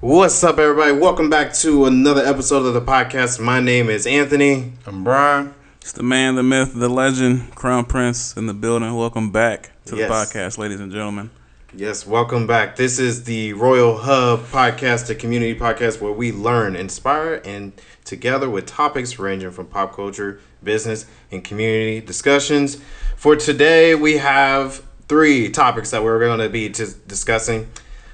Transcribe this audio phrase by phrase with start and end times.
[0.00, 0.92] What's up, everybody?
[0.92, 3.38] Welcome back to another episode of the podcast.
[3.38, 4.72] My name is Anthony.
[4.86, 5.54] I'm Brian.
[5.82, 8.94] It's the man, the myth, the legend, Crown Prince in the building.
[8.94, 10.08] Welcome back to Yes.
[10.32, 11.30] the podcast, ladies and gentlemen.
[11.74, 12.76] Yes, welcome back.
[12.76, 17.72] This is the Royal Hub podcast, a community podcast where we learn, inspire, and
[18.04, 22.78] together with topics ranging from pop culture, business, and community discussions.
[23.16, 27.68] For today, we have three topics that we're going to be dis- discussing.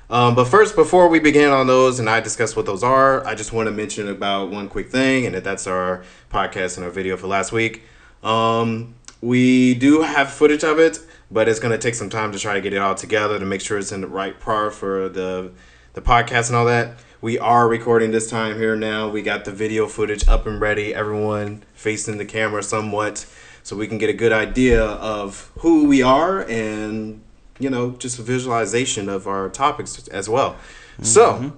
[0.09, 3.35] Um, but first, before we begin on those and I discuss what those are, I
[3.35, 7.17] just want to mention about one quick thing, and that's our podcast and our video
[7.17, 7.83] for last week.
[8.23, 12.39] Um, we do have footage of it, but it's going to take some time to
[12.39, 15.09] try to get it all together to make sure it's in the right part for
[15.09, 15.51] the
[15.95, 16.99] the podcast and all that.
[17.23, 19.09] We are recording this time here now.
[19.09, 20.95] We got the video footage up and ready.
[20.95, 23.27] Everyone facing the camera somewhat,
[23.63, 27.23] so we can get a good idea of who we are and
[27.59, 30.57] you know just a visualization of our topics as well.
[31.03, 31.53] So,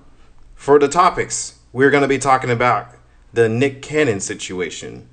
[0.54, 2.90] for the topics, we're going to be talking about
[3.32, 5.08] the Nick Cannon situation,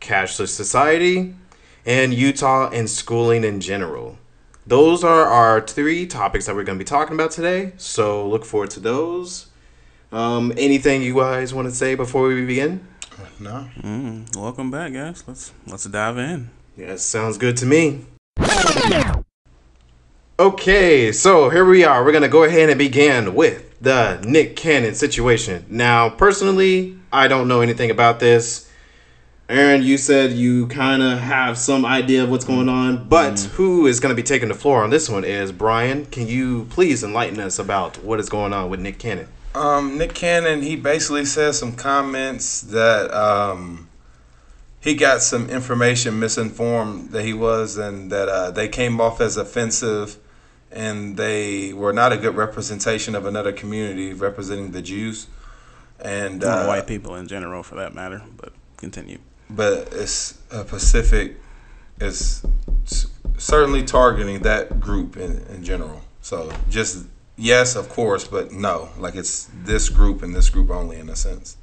[0.00, 1.34] cashless society,
[1.86, 4.18] and Utah and schooling in general.
[4.66, 7.72] Those are our three topics that we're going to be talking about today.
[7.76, 9.46] So look forward to those.
[10.12, 12.86] Um, anything you guys want to say before we begin?
[13.38, 13.68] No.
[13.80, 15.24] Mm, welcome back, guys.
[15.26, 16.50] Let's let's dive in.
[16.76, 18.04] Yes, sounds good to me.
[20.40, 22.02] Okay, so here we are.
[22.02, 25.66] We're gonna go ahead and begin with the Nick Cannon situation.
[25.68, 28.66] Now, personally, I don't know anything about this.
[29.50, 33.86] Aaron, you said you kind of have some idea of what's going on, but who
[33.86, 36.06] is going to be taking the floor on this one is Brian.
[36.06, 39.28] Can you please enlighten us about what is going on with Nick Cannon?
[39.54, 43.90] Um, Nick Cannon, he basically said some comments that um,
[44.80, 49.36] he got some information misinformed that he was, and that uh, they came off as
[49.36, 50.16] offensive,
[50.72, 55.26] and they were not a good representation of another community representing the Jews.
[55.98, 58.22] And uh, white people in general, for that matter.
[58.36, 59.18] But continue.
[59.50, 61.36] but it's a Pacific
[62.00, 62.42] is
[62.86, 63.06] s-
[63.36, 66.00] certainly targeting that group in, in general.
[66.22, 67.06] So just
[67.36, 71.16] yes, of course, but no, like it's this group and this group only in a
[71.16, 71.56] sense.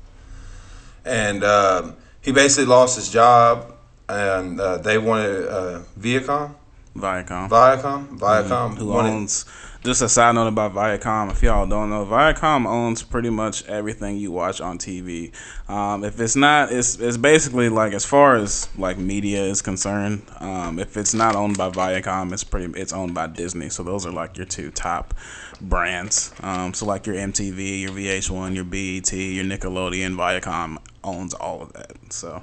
[1.05, 3.73] And um, he basically lost his job,
[4.09, 6.53] and uh, they wanted uh, Viacom,
[6.99, 9.09] Viacom, Viacom, Viacom who wanted.
[9.11, 9.45] owns.
[9.83, 14.17] Just a side note about Viacom, if y'all don't know, Viacom owns pretty much everything
[14.17, 15.31] you watch on TV.
[15.69, 20.23] Um, if it's not, it's it's basically like as far as like media is concerned.
[20.39, 23.69] Um, if it's not owned by Viacom, it's pretty it's owned by Disney.
[23.69, 25.13] So those are like your two top
[25.61, 26.33] brands.
[26.41, 31.73] Um, so like your MTV, your VH1, your BET, your Nickelodeon, Viacom owns all of
[31.73, 31.91] that.
[32.11, 32.41] So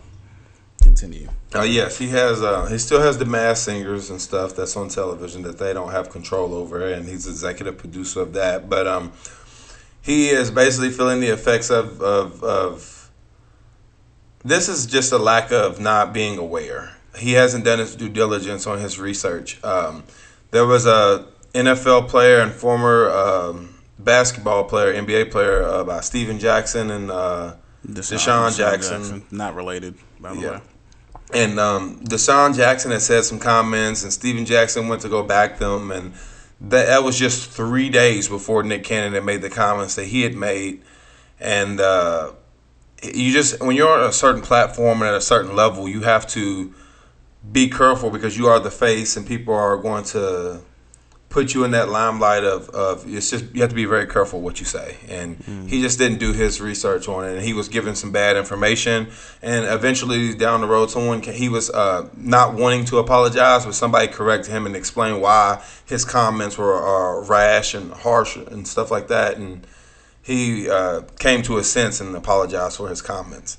[0.84, 1.28] continue.
[1.54, 2.42] Uh, yes, he has.
[2.42, 5.90] Uh, he still has the Masked Singers and stuff that's on television that they don't
[5.90, 8.68] have control over, and he's executive producer of that.
[8.68, 9.12] But um,
[10.02, 13.10] he is basically feeling the effects of, of of
[14.44, 16.96] this is just a lack of not being aware.
[17.16, 19.62] He hasn't done his due diligence on his research.
[19.64, 20.04] Um,
[20.50, 26.38] there was a NFL player and former um, basketball player, NBA player, uh, by Stephen
[26.38, 27.10] Jackson and.
[27.10, 27.54] Uh,
[27.86, 29.24] DeSean Jackson.
[29.30, 30.50] not related, by the Yeah.
[30.52, 30.60] way.
[31.32, 35.58] And um, DeSean Jackson had said some comments, and Stephen Jackson went to go back
[35.58, 36.12] them, and
[36.60, 40.22] that, that was just three days before Nick Cannon had made the comments that he
[40.22, 40.82] had made.
[41.40, 42.32] And uh,
[43.02, 46.26] you just, when you're on a certain platform and at a certain level, you have
[46.28, 46.72] to
[47.50, 50.60] be careful because you are the face, and people are going to
[51.34, 54.40] put you in that limelight of, of it's just you have to be very careful
[54.40, 54.96] what you say.
[55.08, 55.36] And
[55.68, 59.08] he just didn't do his research on it and he was given some bad information.
[59.42, 64.06] And eventually down the road someone he was uh, not wanting to apologize but somebody
[64.06, 69.08] corrected him and explained why his comments were uh, rash and harsh and stuff like
[69.08, 69.36] that.
[69.36, 69.66] And
[70.22, 73.58] he uh, came to a sense and apologized for his comments.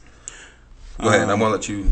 [0.98, 1.92] Go ahead i'm gonna let you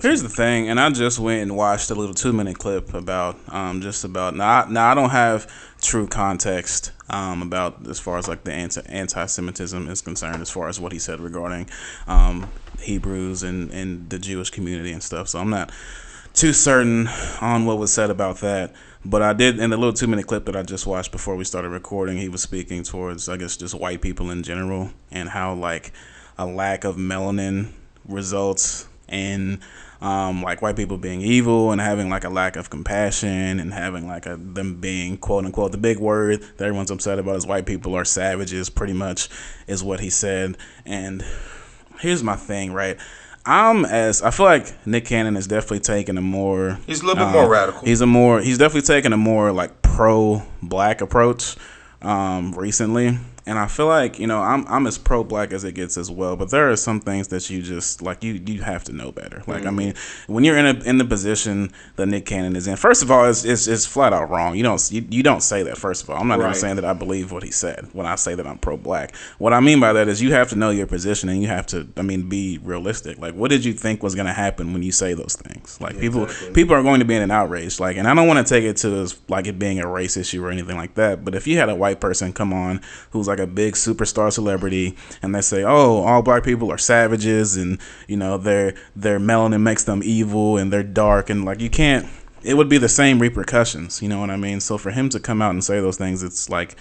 [0.00, 3.38] Here's the thing, and I just went and watched a little two minute clip about
[3.48, 4.62] um, just about now.
[4.62, 8.82] I- Now I don't have true context um, about as far as like the anti
[8.86, 11.68] anti Semitism is concerned, as far as what he said regarding
[12.06, 12.50] um,
[12.80, 15.28] Hebrews and and the Jewish community and stuff.
[15.28, 15.72] So I'm not
[16.34, 17.08] too certain
[17.40, 18.72] on what was said about that.
[19.04, 21.44] But I did in the little two minute clip that I just watched before we
[21.44, 25.54] started recording, he was speaking towards I guess just white people in general and how
[25.54, 25.92] like
[26.38, 27.72] a lack of melanin
[28.06, 29.60] results in
[30.00, 34.06] um, like white people being evil and having like a lack of compassion and having
[34.06, 37.66] like a them being quote unquote the big word that everyone's upset about is white
[37.66, 39.28] people are savages pretty much
[39.66, 40.56] is what he said.
[40.86, 41.24] And
[42.00, 42.98] here's my thing right?
[43.44, 47.24] I'm as I feel like Nick Cannon is definitely taking a more He's a little
[47.24, 47.80] bit uh, more radical.
[47.82, 51.56] He's a more he's definitely taken a more like pro black approach
[52.02, 53.18] um, recently,
[53.50, 56.08] and I feel like you know I'm I'm as pro black as it gets as
[56.08, 56.36] well.
[56.36, 59.42] But there are some things that you just like you you have to know better.
[59.48, 59.66] Like mm-hmm.
[59.66, 59.94] I mean,
[60.28, 63.28] when you're in a in the position that Nick Cannon is in, first of all,
[63.28, 64.54] it's it's, it's flat out wrong.
[64.54, 65.78] You don't you, you don't say that.
[65.78, 66.50] First of all, I'm not right.
[66.50, 69.16] even saying that I believe what he said when I say that I'm pro black.
[69.38, 71.66] What I mean by that is you have to know your position and you have
[71.68, 73.18] to I mean be realistic.
[73.18, 75.76] Like what did you think was going to happen when you say those things?
[75.80, 76.52] Like yeah, people exactly.
[76.52, 77.80] people are going to be in an outrage.
[77.80, 80.44] Like and I don't want to take it to like it being a race issue
[80.44, 81.24] or anything like that.
[81.24, 82.80] But if you had a white person come on
[83.10, 87.56] who's like a big superstar celebrity and they say, "Oh, all black people are savages
[87.56, 91.70] and you know their their melanin makes them evil and they're dark," and like you
[91.70, 92.06] can't.
[92.42, 94.00] It would be the same repercussions.
[94.00, 94.60] You know what I mean?
[94.60, 96.76] So for him to come out and say those things, it's like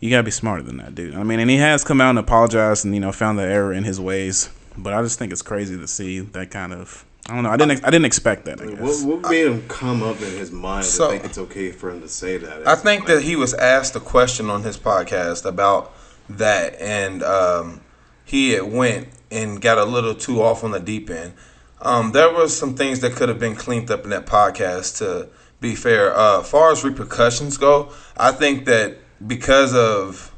[0.00, 1.14] you gotta be smarter than that, dude.
[1.14, 3.72] I mean, and he has come out and apologized and you know found the error
[3.72, 7.34] in his ways, but I just think it's crazy to see that kind of I
[7.34, 7.50] don't know.
[7.50, 7.84] I didn't.
[7.84, 8.60] I didn't expect that.
[8.60, 9.04] I guess.
[9.04, 11.90] What, what made him come up in his mind so, to think it's okay for
[11.90, 12.66] him to say that?
[12.66, 15.92] I think that he was asked a question on his podcast about
[16.28, 17.82] that, and um,
[18.24, 21.34] he had went and got a little too off on the deep end.
[21.80, 24.98] Um, there was some things that could have been cleaned up in that podcast.
[24.98, 25.28] To
[25.60, 30.34] be fair, uh, far as repercussions go, I think that because of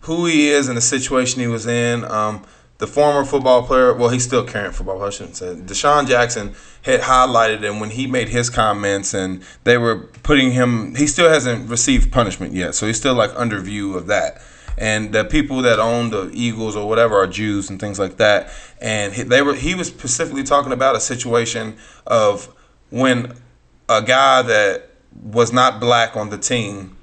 [0.00, 2.04] who he is and the situation he was in.
[2.04, 2.44] Um,
[2.78, 5.54] the former football player, well, he's still current football player, I shouldn't say.
[5.56, 10.94] DeSean Jackson had highlighted him when he made his comments, and they were putting him,
[10.94, 14.40] he still hasn't received punishment yet, so he's still like under view of that.
[14.76, 18.52] And the people that own the Eagles or whatever are Jews and things like that.
[18.80, 21.76] And he, they were, he was specifically talking about a situation
[22.06, 22.54] of
[22.90, 23.34] when
[23.88, 24.90] a guy that
[25.20, 26.96] was not black on the team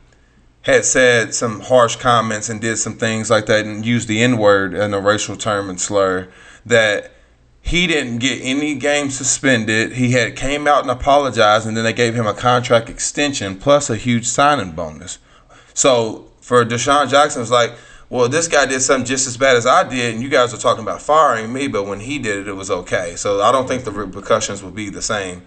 [0.66, 4.38] had said some harsh comments and did some things like that and used the N
[4.38, 6.28] word and a racial term and slur
[6.66, 7.12] that
[7.62, 9.94] he didn't get any games suspended.
[9.94, 13.90] He had came out and apologized, and then they gave him a contract extension plus
[13.90, 15.20] a huge signing bonus.
[15.74, 17.74] So for DeSean Jackson, it's like,
[18.10, 20.58] well, this guy did something just as bad as I did, and you guys are
[20.58, 23.16] talking about firing me, but when he did it, it was okay.
[23.16, 25.44] So I don't think the repercussions would be the same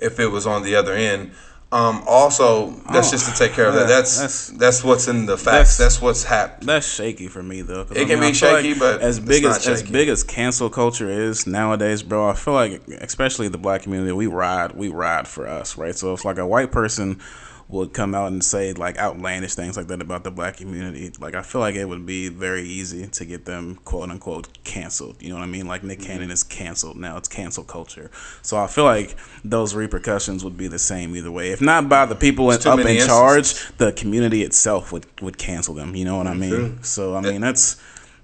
[0.00, 1.32] if it was on the other end.
[1.72, 3.88] Um, also, that's oh, just to take care of that.
[3.88, 5.78] That's that's, that's what's in the facts.
[5.78, 6.68] That's, that's what's happened.
[6.68, 7.86] That's shaky for me though.
[7.90, 9.72] It I can be shaky, like but as big as shaky.
[9.72, 12.28] as big as cancel culture is nowadays, bro.
[12.28, 15.96] I feel like, especially the black community, we ride we ride for us, right?
[15.96, 17.20] So if like a white person
[17.68, 21.34] would come out and say like outlandish things like that about the black community, like
[21.34, 25.22] I feel like it would be very easy to get them quote unquote canceled.
[25.22, 25.66] You know what I mean?
[25.66, 26.06] Like Nick mm-hmm.
[26.06, 28.10] Cannon is canceled now; it's cancel culture.
[28.42, 31.50] So I feel like those repercussions would be the same either way.
[31.50, 35.94] If not by the people up in charge, the community itself would would cancel them.
[35.94, 36.82] You know what I mean?
[36.82, 37.80] So I mean that's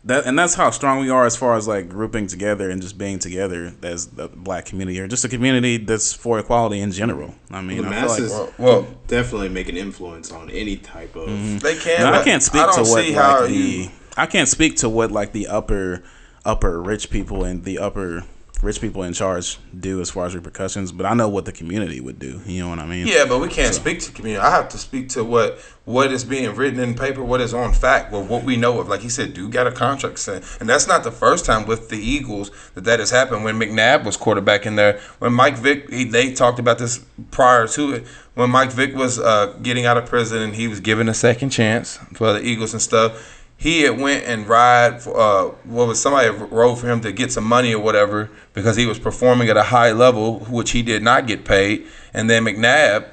[0.09, 2.99] that and that's how strong we are as far as like grouping together and just
[2.99, 7.35] being together as the black community or just a community that's for equality in general.
[7.51, 11.15] I mean, the I masses like, well, well, definitely make an influence on any type
[11.15, 11.29] of.
[11.29, 11.59] Mm-hmm.
[11.59, 12.01] They can.
[12.01, 13.55] Now, I can't speak I to what like the.
[13.55, 13.91] You...
[14.17, 16.03] I can't speak to what like the upper
[16.45, 18.25] upper rich people and the upper
[18.63, 22.01] rich people in charge do as far as repercussions, but I know what the community
[22.01, 22.41] would do.
[22.45, 23.07] You know what I mean?
[23.07, 23.81] Yeah, but we can't so.
[23.81, 24.45] speak to community.
[24.45, 27.73] I have to speak to what what is being written in paper, what is on
[27.73, 28.89] fact, or what we know of.
[28.89, 31.89] Like he said, dude got a contract signed, and that's not the first time with
[31.89, 33.45] the Eagles that that has happened.
[33.45, 37.67] When McNabb was quarterback in there, when Mike Vick, he, they talked about this prior
[37.69, 38.07] to it.
[38.35, 41.51] When Mike Vick was uh, getting out of prison, and he was given a second
[41.51, 46.01] chance for the Eagles and stuff he had went and ride for, uh, what was
[46.01, 49.57] somebody rode for him to get some money or whatever because he was performing at
[49.57, 51.85] a high level, which he did not get paid.
[52.15, 53.09] And then McNabb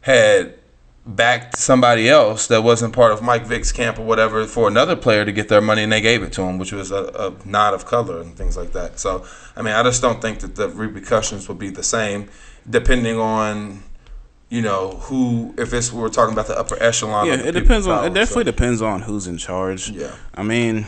[0.00, 0.54] had
[1.06, 5.24] backed somebody else that wasn't part of Mike Vick's camp or whatever for another player
[5.24, 7.72] to get their money, and they gave it to him, which was a, a nod
[7.72, 8.98] of color and things like that.
[8.98, 12.28] So, I mean, I just don't think that the repercussions would be the same,
[12.68, 13.84] depending on
[14.48, 18.04] you know who if it's we're talking about the upper echelon yeah it depends on
[18.04, 18.50] it definitely so.
[18.50, 19.90] depends on who's in charge.
[19.90, 20.14] Yeah.
[20.34, 20.86] I mean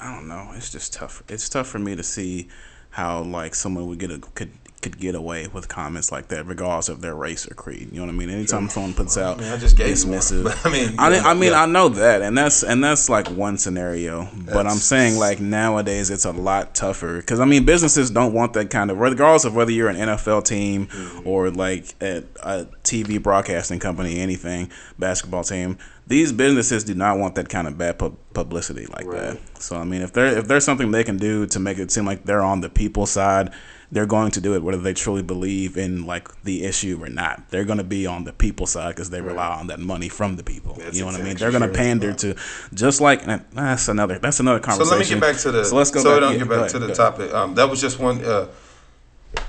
[0.00, 0.52] i don't know.
[0.54, 2.48] It's just tough it's tough for me to see
[2.90, 6.88] how like someone would get a could could get away with comments like that, regardless
[6.88, 7.88] of their race or creed.
[7.90, 8.30] You know what I mean?
[8.30, 8.70] Anytime sure.
[8.70, 11.62] someone puts out I, mean, I just dismissive, one, I mean, I, I mean, yeah.
[11.62, 14.24] I know that, and that's and that's like one scenario.
[14.24, 18.32] That's, but I'm saying like nowadays it's a lot tougher because I mean businesses don't
[18.32, 21.28] want that kind of regardless of whether you're an NFL team mm-hmm.
[21.28, 27.34] or like a, a TV broadcasting company, anything, basketball team these businesses do not want
[27.34, 27.98] that kind of bad
[28.32, 29.20] publicity like right.
[29.20, 29.62] that.
[29.62, 32.06] So I mean, if there if there's something they can do to make it seem
[32.06, 33.52] like they're on the people side,
[33.90, 37.48] they're going to do it whether they truly believe in like the issue or not.
[37.50, 39.30] They're going to be on the people side because they right.
[39.30, 40.74] rely on that money from the people.
[40.74, 41.36] That's you know exactly what I mean?
[41.36, 42.36] They're going to pander to
[42.74, 44.86] just like that's another that's another conversation.
[44.86, 45.64] So let me get back to the.
[45.64, 46.00] So let's go.
[46.00, 47.32] So back, don't yeah, get back ahead, to the topic.
[47.32, 48.24] Um, that was just one.
[48.24, 48.48] Uh,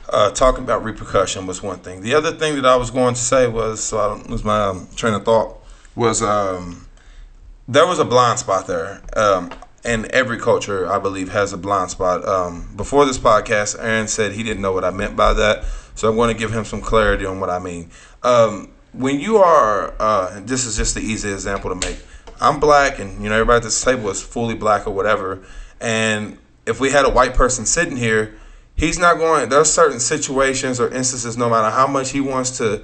[0.10, 2.02] uh, talking about repercussion was one thing.
[2.02, 4.62] The other thing that I was going to say was so I don't lose my
[4.66, 5.58] um, train of thought
[5.96, 6.88] was um,
[7.68, 9.02] there was a blind spot there.
[9.16, 9.52] Um,
[9.84, 12.28] and every culture, I believe, has a blind spot.
[12.28, 16.10] Um, before this podcast, Aaron said he didn't know what I meant by that, so
[16.10, 17.90] I'm going to give him some clarity on what I mean.
[18.24, 22.00] Um, when you are, uh, this is just the easy example to make.
[22.42, 25.44] I'm black, and you know everybody at this table is fully black or whatever.
[25.80, 28.36] And if we had a white person sitting here,
[28.76, 29.50] he's not going.
[29.50, 32.84] There's certain situations or instances, no matter how much he wants to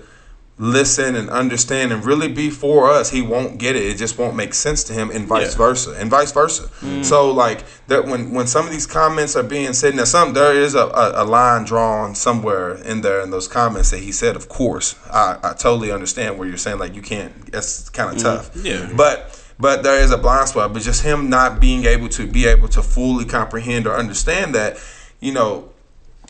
[0.57, 3.83] listen and understand and really be for us, he won't get it.
[3.83, 5.57] It just won't make sense to him, and vice Yeah.
[5.57, 6.69] versa, and vice versa.
[7.03, 10.53] So like that when when some of these comments are being said, now some there
[10.55, 14.35] is a, a, a line drawn somewhere in there in those comments that he said.
[14.37, 17.51] Of course, I, I totally understand where you're saying like you can't.
[17.51, 18.51] That's kind of tough.
[18.55, 18.89] Yeah.
[18.95, 20.71] But but there is a blind spot.
[20.73, 24.77] But just him not being able to be able to fully comprehend or understand that,
[25.19, 25.69] you know,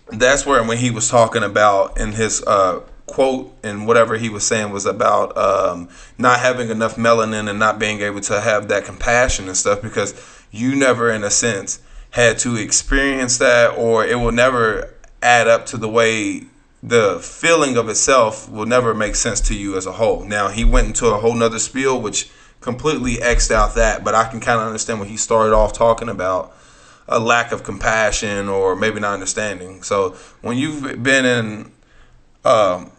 [0.09, 4.45] that's where when he was talking about in his uh, quote and whatever he was
[4.45, 8.83] saying was about um, not having enough melanin and not being able to have that
[8.83, 10.13] compassion and stuff because
[10.51, 11.79] you never in a sense
[12.11, 16.43] had to experience that or it will never add up to the way
[16.81, 20.63] the feeling of itself will never make sense to you as a whole now he
[20.63, 24.59] went into a whole nother spiel which completely xed out that but i can kind
[24.59, 26.55] of understand what he started off talking about
[27.07, 29.83] a lack of compassion or maybe not understanding.
[29.83, 31.71] So when you've been in,
[32.43, 32.91] um,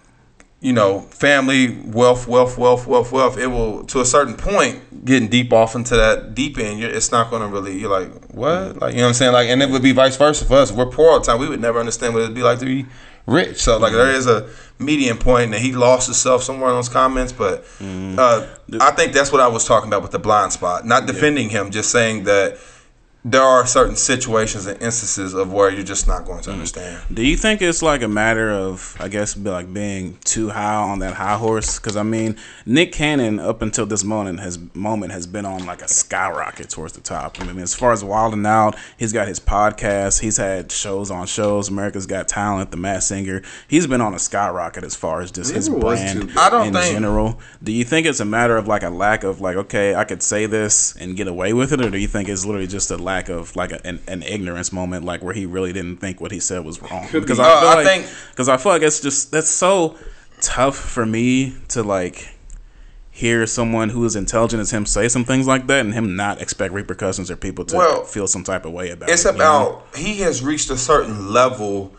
[0.67, 5.29] you know, family wealth, wealth, wealth, wealth, wealth, it will to a certain point getting
[5.29, 6.81] deep off into that deep end.
[6.81, 7.79] You're, it's not going to really.
[7.79, 8.79] You're like, what?
[8.81, 9.33] Like you know what I'm saying?
[9.33, 10.73] Like, and it would be vice versa for us.
[10.73, 11.39] We're poor all the time.
[11.39, 12.85] We would never understand what it'd be like to be
[13.27, 13.59] rich.
[13.59, 17.33] So like, there is a median point, and he lost himself somewhere in those comments.
[17.33, 17.65] But
[18.19, 18.49] uh,
[18.81, 20.85] I think that's what I was talking about with the blind spot.
[20.85, 22.59] Not defending him, just saying that
[23.29, 26.53] there are certain situations and instances of where you're just not going to mm.
[26.53, 27.03] understand.
[27.13, 30.77] Do you think it's like a matter of, I guess, be like being too high
[30.77, 31.81] on that high horse?
[31.81, 35.83] Because I mean, Nick Cannon up until this moment has moment has been on like
[35.83, 37.41] a skyrocket towards the top.
[37.41, 41.11] I mean, as far as Wild 'N Out, he's got his podcast, he's had shows
[41.11, 43.43] on shows, America's Got Talent, The Masked Singer.
[43.67, 46.31] He's been on a skyrocket as far as just his brand.
[46.39, 47.41] I don't in think- general.
[47.61, 50.23] Do you think it's a matter of like a lack of like, okay, I could
[50.23, 52.97] say this and get away with it, or do you think it's literally just a
[52.97, 56.31] lack of like a, an, an ignorance moment, like where he really didn't think what
[56.33, 57.07] he said was wrong?
[57.09, 57.45] Could because be.
[57.45, 59.97] I Uh, feel I like think- because I feel like it's just that's so
[60.41, 62.29] tough for me to like
[63.11, 66.43] hear someone who is intelligent as him say some things like that and him not
[66.43, 69.33] expect repercussions or people to Well, feel some type of way about It's it.
[69.33, 69.83] you know?
[69.83, 71.93] about he has reached a certain level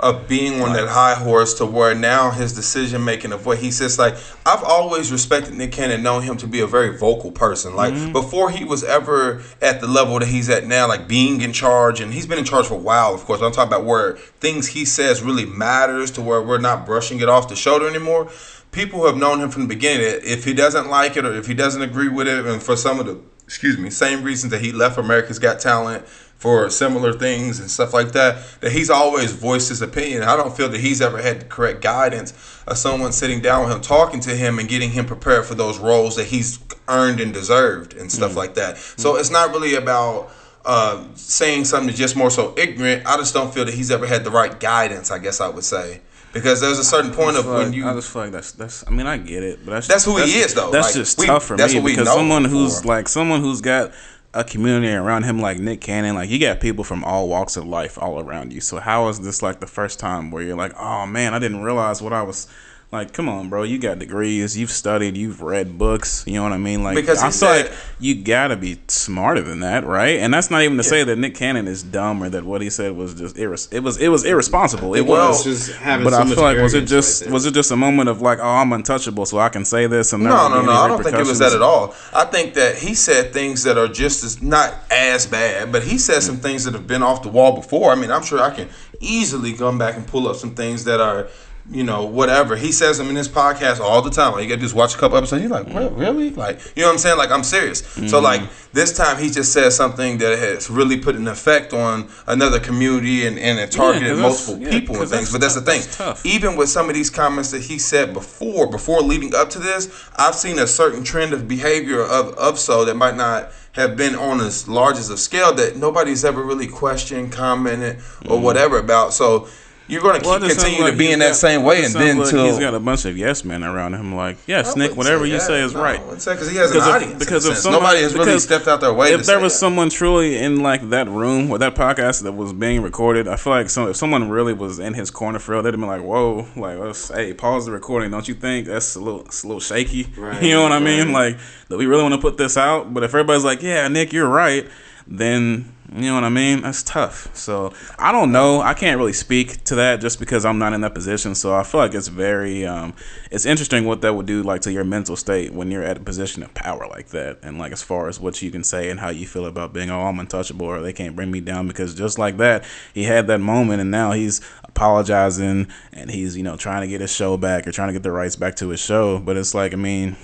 [0.00, 3.70] of being on that high horse to where now his decision making of what he
[3.70, 4.14] says like
[4.46, 7.76] I've always respected Nick Cannon known him to be a very vocal person.
[7.76, 8.12] Like Mm-hmm.
[8.12, 12.00] before he was ever at the level that he's at now like being in charge
[12.00, 13.40] and he's been in charge for a while of course.
[13.42, 17.28] I'm talking about where things he says really matters to where we're not brushing it
[17.28, 18.30] off the shoulder anymore.
[18.72, 20.20] People who have known him from the beginning.
[20.22, 23.00] If he doesn't like it or if he doesn't agree with it and for some
[23.00, 26.04] of the excuse me same reasons that he left America's Got Talent
[26.40, 30.22] for similar things and stuff like that, that he's always voiced his opinion.
[30.22, 32.32] I don't feel that he's ever had the correct guidance
[32.66, 35.78] of someone sitting down with him, talking to him, and getting him prepared for those
[35.78, 38.78] roles that he's earned and deserved and stuff like that.
[38.78, 40.32] So it's not really about
[40.64, 43.06] uh, saying something just more so ignorant.
[43.06, 45.64] I just don't feel that he's ever had the right guidance, I guess I would
[45.64, 46.00] say.
[46.32, 48.86] Because there's a certain point of feel when you I just feel like that's that's.
[48.86, 50.70] I mean, I get it, but that's That's who he is, though.
[50.70, 52.86] That's Like, just we- tough for me because someone who's for.
[52.86, 53.90] like someone who's got
[54.32, 57.66] a community around him like Nick Cannon, like you got people from all walks of
[57.66, 58.60] life all around you.
[58.60, 61.62] So how is this like the first time where you're like, oh man, I didn't
[61.62, 62.46] realize what I was.
[62.92, 63.62] Like, come on, bro.
[63.62, 64.58] You got degrees.
[64.58, 65.16] You've studied.
[65.16, 66.24] You've read books.
[66.26, 66.82] You know what I mean?
[66.82, 70.18] Like, Because I feel like you gotta be smarter than that, right?
[70.18, 72.68] And that's not even to say that Nick Cannon is dumb or that what he
[72.68, 74.94] said was just irres- it was it was irresponsible.
[74.94, 77.54] It was just having but so I feel like was it just right was it
[77.54, 80.48] just a moment of like, oh, I'm untouchable, so I can say this and No,
[80.48, 80.72] no, no.
[80.72, 81.94] I don't think it was that at all.
[82.12, 85.96] I think that he said things that are just as not as bad, but he
[85.96, 86.42] said some mm.
[86.42, 87.92] things that have been off the wall before.
[87.92, 88.68] I mean, I'm sure I can
[89.00, 91.28] easily come back and pull up some things that are,
[91.70, 92.56] you know, whatever.
[92.56, 94.32] He says them in his podcast all the time.
[94.32, 95.42] Like, you got to just watch a couple episodes.
[95.42, 96.30] You're like, what, really?
[96.30, 97.18] Like, you know what I'm saying?
[97.18, 97.82] Like, I'm serious.
[97.82, 98.08] Mm-hmm.
[98.08, 102.08] So, like, this time he just said something that has really put an effect on
[102.26, 105.30] another community and, and it targeted that's- multiple yeah, people and things.
[105.30, 105.82] that's But that's the thing.
[105.98, 106.26] that's.
[106.26, 110.08] Even with some of these comments that he said before, before leading up to this,
[110.16, 114.16] I've seen a certain trend of behavior of, of so that might not have been
[114.16, 118.42] on as large as a scale that nobody's ever really questioned, commented, or Mm-hmm.
[118.42, 119.12] whatever about.
[119.12, 119.46] So
[119.90, 121.36] you're going to Well, keep it just continue sounds to like be in that got-
[121.36, 124.14] same way, and then like till he's got a bunch of yes men around him.
[124.14, 125.42] Like, yes, Nick, whatever you that.
[125.42, 125.98] say is No, right.
[126.00, 127.18] I wouldn't say because he has Because an if- audience.
[127.24, 129.12] because if somebody- nobody has really stepped out their way.
[129.12, 129.58] if there was that.
[129.58, 133.52] someone truly in like that room or that podcast that was being recorded, I feel
[133.52, 136.02] like some, if someone really was in his corner for real, they'd have been like,
[136.02, 136.78] "Whoa, like,
[137.14, 140.06] hey, pause the recording." Don't you think that's a little, it's a little shaky?
[140.16, 141.12] Right, you know what I mean?
[141.12, 142.92] Like, do we really want to put this out?
[142.94, 144.66] But if everybody's like, "Yeah, Nick, you're right,"
[145.06, 146.62] then you know what I mean?
[146.62, 147.34] That's tough.
[147.36, 148.60] So I don't know.
[148.60, 151.34] I can't really speak to that just because I'm not in that position.
[151.34, 152.94] So I feel like it's very, um,
[153.32, 156.00] it's interesting what that would do like to your mental state when you're at a
[156.00, 159.00] position of power like that, and like as far as what you can say and
[159.00, 161.94] how you feel about being, oh, I'm untouchable or they can't bring me down because
[161.94, 166.56] just like that, he had that moment and now he's apologizing and he's you know
[166.56, 168.80] trying to get his show back or trying to get the rights back to his
[168.80, 169.18] show.
[169.18, 170.16] But it's like, I mean.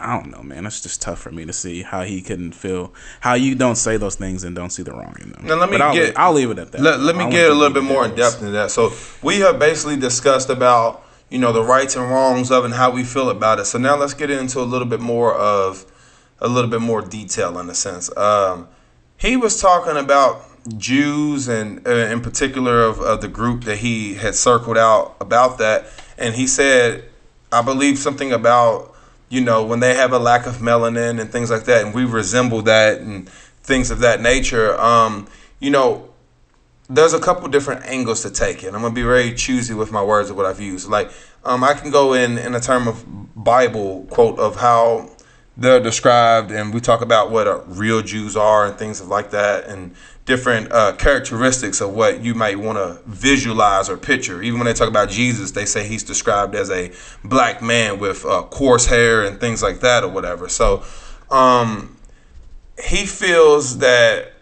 [0.00, 0.66] I don't know, man.
[0.66, 3.96] It's just tough for me to see how he couldn't feel how you don't say
[3.96, 5.46] those things and don't see the wrong in them.
[5.46, 6.80] Now, let me I'll, get- I'll leave it at that.
[6.80, 8.70] Let, let me get a little bit more in depth into that.
[8.70, 8.92] So
[9.22, 13.04] we have basically discussed about you know the rights and wrongs of and how we
[13.04, 13.66] feel about it.
[13.66, 15.86] So now let's get into a little bit more of
[16.40, 18.14] a little bit more detail in a sense.
[18.16, 18.68] Um,
[19.16, 20.42] he was talking about
[20.78, 25.58] Jews and uh, in particular of, of the group that he had circled out about
[25.58, 25.86] that,
[26.18, 27.04] and he said,
[27.52, 28.89] I believe something about
[29.30, 32.04] you know when they have a lack of melanin and things like that, and we
[32.04, 33.28] resemble that and
[33.62, 34.78] things of that nature.
[34.78, 35.28] Um,
[35.60, 36.10] you know,
[36.88, 38.74] there's a couple different angles to take it.
[38.74, 40.88] I'm gonna be very choosy with my words of what I've used.
[40.88, 41.10] Like,
[41.44, 43.04] um, I can go in in a term of
[43.36, 45.08] Bible quote of how
[45.56, 49.66] they're described, and we talk about what uh, real Jews are and things like that,
[49.66, 49.94] and
[50.30, 54.40] different uh, characteristics of what you might want to visualize or picture.
[54.40, 56.92] Even when they talk about Jesus, they say he's described as a
[57.24, 60.48] black man with uh, coarse hair and things like that, or whatever.
[60.48, 60.84] So,
[61.32, 61.96] um,
[62.80, 64.34] he feels that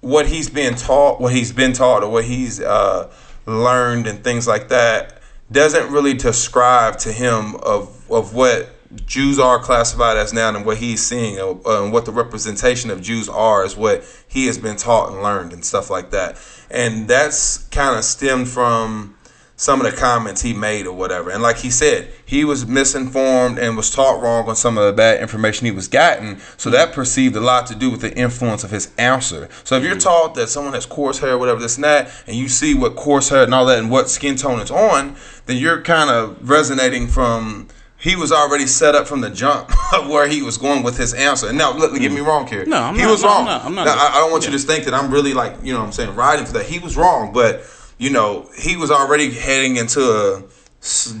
[0.00, 3.12] what he's been taught, what he's been taught, or what he's uh,
[3.46, 5.20] learned, and things like that,
[5.50, 8.68] doesn't really describe to him of of what
[9.06, 13.00] Jews are classified as now, and what he's seeing, uh, and what the representation of
[13.00, 16.38] Jews are, is what he has been taught and learned, and stuff like that.
[16.70, 19.16] And that's kind of stemmed from
[19.62, 21.30] some of the comments he made or whatever.
[21.30, 24.92] And like he said, he was misinformed and was taught wrong on some of the
[24.92, 26.40] bad information he was gotten.
[26.56, 29.48] So that perceived a lot to do with the influence of his answer.
[29.62, 32.48] So if you're taught that someone has coarse hair, whatever this and that, and you
[32.48, 35.14] see what coarse hair and all that and what skin tone it's on,
[35.46, 37.68] then you're kind of resonating from
[38.02, 41.14] he was already set up from the jump of where he was going with his
[41.14, 41.48] answer.
[41.48, 42.64] And now, look, get me wrong here.
[42.66, 43.44] No, I'm he not- was no, I'm wrong.
[43.46, 44.50] not- I'm not- Now, I, I don't want yeah.
[44.50, 46.66] you to think that I'm really like, you know what I'm saying, riding for that.
[46.66, 47.62] He was wrong, but,
[47.98, 50.42] you know, he was already heading into a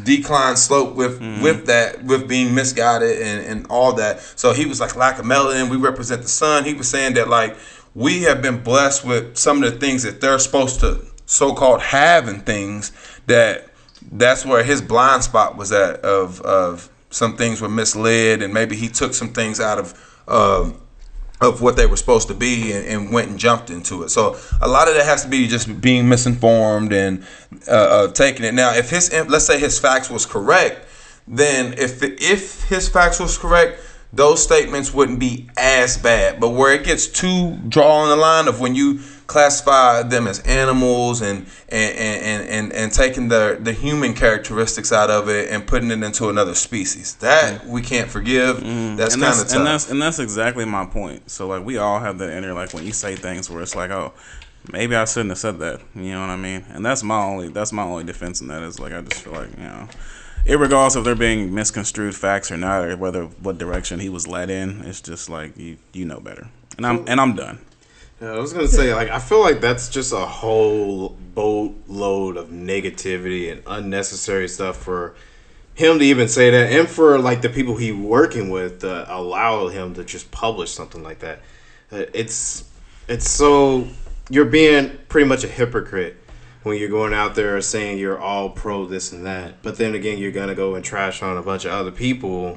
[0.02, 1.42] decline slope with Mm-hmm.
[1.42, 5.24] with that with being misguided and, and all that so he was like lack of
[5.24, 7.56] melanin we represent the sun he was saying that like
[7.94, 12.26] we have been blessed with some of the things that they're supposed to so-called have
[12.26, 12.90] and things
[13.28, 13.68] that
[14.10, 18.76] that's where his blind spot was at of of some things were misled and maybe
[18.76, 20.78] he took some things out of um
[21.42, 24.10] of what they were supposed to be and, and went and jumped into it.
[24.10, 27.26] So a lot of that has to be just being misinformed and
[27.66, 28.54] uh, uh, taking it.
[28.54, 30.86] Now, if his let's say his facts was correct,
[31.26, 33.80] then if if his facts was correct,
[34.12, 36.38] those statements wouldn't be as bad.
[36.40, 41.20] But where it gets too drawing the line of when you classify them as animals
[41.22, 45.90] and and and and, and taking the the human characteristics out of it and putting
[45.90, 47.68] it into another species, that mm.
[47.68, 48.58] we can't forgive.
[48.58, 48.96] Mm.
[48.96, 49.58] That's and kind of that's, tough.
[49.58, 51.30] and that's and that's exactly my point.
[51.30, 53.90] So like we all have that inner like when you say things where it's like,
[53.90, 54.12] oh,
[54.70, 55.80] maybe I shouldn't have said that.
[55.94, 56.64] You know what I mean?
[56.70, 59.32] And that's my only that's my only defense in that is like I just feel
[59.32, 59.88] like you know,
[60.46, 64.50] regardless if they're being misconstrued facts or not, or whether what direction he was led
[64.50, 66.48] in, it's just like you you know better.
[66.76, 67.58] And I'm and I'm done.
[68.22, 72.50] Yeah, I was gonna say, like, I feel like that's just a whole boatload of
[72.50, 75.16] negativity and unnecessary stuff for
[75.74, 79.66] him to even say that, and for like the people he working with to allow
[79.66, 81.40] him to just publish something like that.
[81.90, 82.62] Uh, It's
[83.08, 83.88] it's so
[84.30, 86.16] you're being pretty much a hypocrite
[86.62, 90.18] when you're going out there saying you're all pro this and that, but then again,
[90.18, 92.56] you're gonna go and trash on a bunch of other people.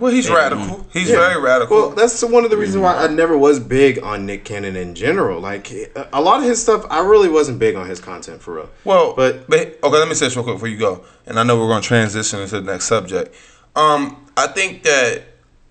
[0.00, 0.86] Well, he's radical.
[0.92, 1.16] He's Yeah.
[1.16, 1.76] very radical.
[1.76, 4.94] Well, that's one of the reasons why I never was big on Nick Cannon in
[4.94, 5.40] general.
[5.40, 8.54] Like a- a lot of his stuff, I really wasn't big on his content for
[8.54, 8.70] real.
[8.84, 11.42] Well, but but okay, let me say this real quick before you go, and I
[11.42, 13.34] know we're going to transition into the next subject.
[13.76, 15.22] Um, I think that,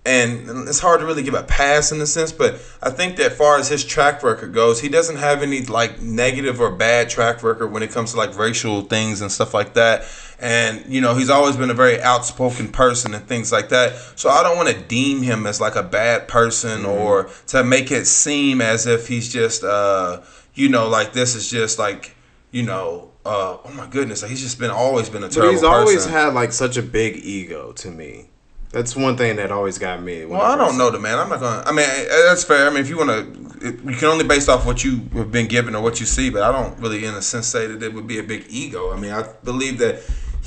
[0.06, 3.32] and it's hard to really give a pass in a sense, but I think that
[3.36, 7.42] far as his track record goes, he doesn't have any like negative or bad track
[7.42, 10.04] record when it comes to like racial things and stuff like that.
[10.40, 13.94] And you know, he's always been a very outspoken person and things like that.
[14.16, 17.90] So I don't want to deem him as like a bad person or to make
[17.90, 20.22] it seem as if he's just, uh,
[20.54, 22.14] you know, like this is just like
[22.52, 25.62] you know, uh, oh my goodness, he's just been always been a But terrible he's
[25.62, 26.12] always person.
[26.12, 28.26] had like such a big ego to me.
[28.72, 30.24] That's one thing that always got me.
[30.24, 31.18] Well, I don't know the man.
[31.18, 31.64] I'm not gonna.
[31.66, 32.68] I mean, eh, that's fair.
[32.68, 35.48] I mean, if you want to, you can only based off what you have been
[35.48, 36.30] given or what you see.
[36.30, 38.92] But I don't really, in a sense, say that it would be a big ego.
[38.92, 40.00] I mean, I believe that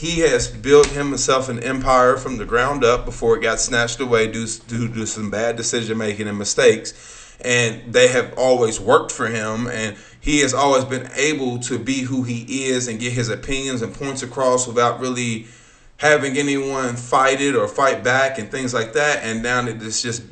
[0.03, 4.29] he has built himself an empire from the ground up before it got snatched away
[4.29, 7.37] due due to some bad decision making and mistakes.
[7.39, 12.01] And they have always worked for him, and he has always been able to be
[12.01, 15.47] who he is and get his opinions and points across without really
[15.95, 19.23] having anyone fight it or fight back and things like that.
[19.23, 20.23] And now it's just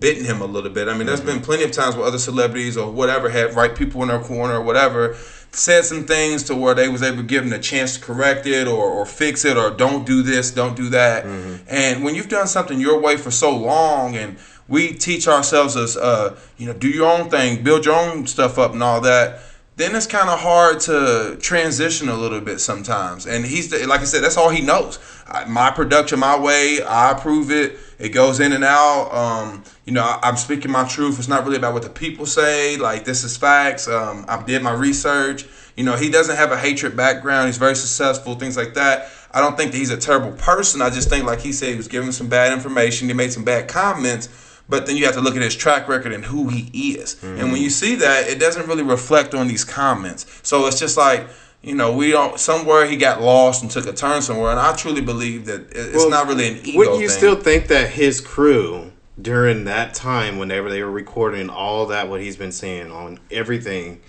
[0.00, 0.88] bitten him a little bit.
[0.88, 1.38] I mean, there's mm-hmm.
[1.38, 4.54] been plenty of times where other celebrities or whatever had right people in their corner
[4.54, 5.16] or whatever
[5.56, 8.46] said some things to where they was able to give them a chance to correct
[8.46, 11.24] it or, or fix it or don't do this, don't do that.
[11.68, 14.36] And when you've done something your way for so long and
[14.68, 18.58] we teach ourselves as uh, you know, do your own thing, build your own stuff
[18.58, 19.40] up and all that
[19.76, 23.26] then it's kind of hard to transition a little bit sometimes.
[23.26, 25.00] And he's the, like I said, that's all he knows.
[25.26, 27.76] I, my production, my way, I approve it.
[27.98, 29.10] It goes in and out.
[29.12, 31.18] Um, you know, I, I'm speaking my truth.
[31.18, 32.76] It's not really about what the people say.
[32.76, 33.88] Like this is facts.
[33.88, 35.44] Um, I did my research.
[35.76, 37.46] You know, he doesn't have a hatred background.
[37.46, 39.10] He's very successful, things like that.
[39.32, 40.80] I don't think that he's a terrible person.
[40.80, 43.08] I just think, like he said, he was giving some bad information.
[43.08, 44.28] He made some bad comments.
[44.68, 47.22] But then you have to look at his track record and who he is.
[47.22, 50.26] And when you see that, it doesn't really reflect on these comments.
[50.42, 51.28] So it's just like,
[51.62, 52.38] you know, we don't.
[52.38, 55.96] Somewhere he got lost and took a turn somewhere, and I truly believe that it's
[55.96, 57.16] Well, not really an ego Wouldn't you thing.
[57.16, 62.20] still think that his crew during that time, whenever they were recording all that, what
[62.20, 64.00] he's been saying on everything,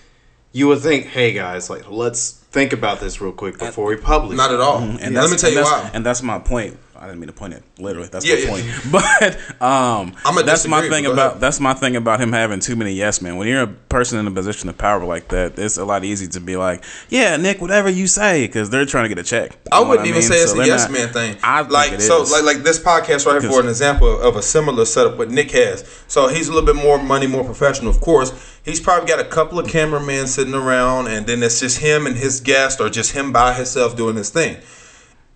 [0.51, 4.37] you would think, hey guys, like let's think about this real quick before we publish.
[4.37, 4.79] not at all.
[4.81, 4.97] Mm-hmm.
[5.01, 5.91] And Let me tell you why.
[5.93, 6.77] And that's my point.
[7.05, 8.07] I didn't mean to point it literally.
[8.07, 8.79] That's Yeah, my yeah.
[8.89, 9.37] point.
[9.61, 11.41] But um, that's my thing about ahead.
[11.41, 13.37] that's my thing about him having too many yes men.
[13.37, 16.25] When you're a person in a position of power like that, it's a lot easy
[16.29, 19.51] to be like, yeah, Nick, whatever you say, because they're trying to get a check.
[19.51, 20.27] You I wouldn't even mean?
[20.27, 21.37] say it's So a yes not- man thing.
[21.43, 22.31] I like so, is.
[22.31, 25.51] like like this podcast right here for an example of a similar setup what Nick
[25.51, 25.85] has.
[26.07, 27.91] So he's a little bit more money, more professional.
[27.91, 28.33] Of course,
[28.65, 32.15] he's probably got a couple of cameramen sitting around, and then it's just him and
[32.15, 34.57] his guest, or just him by himself doing his thing.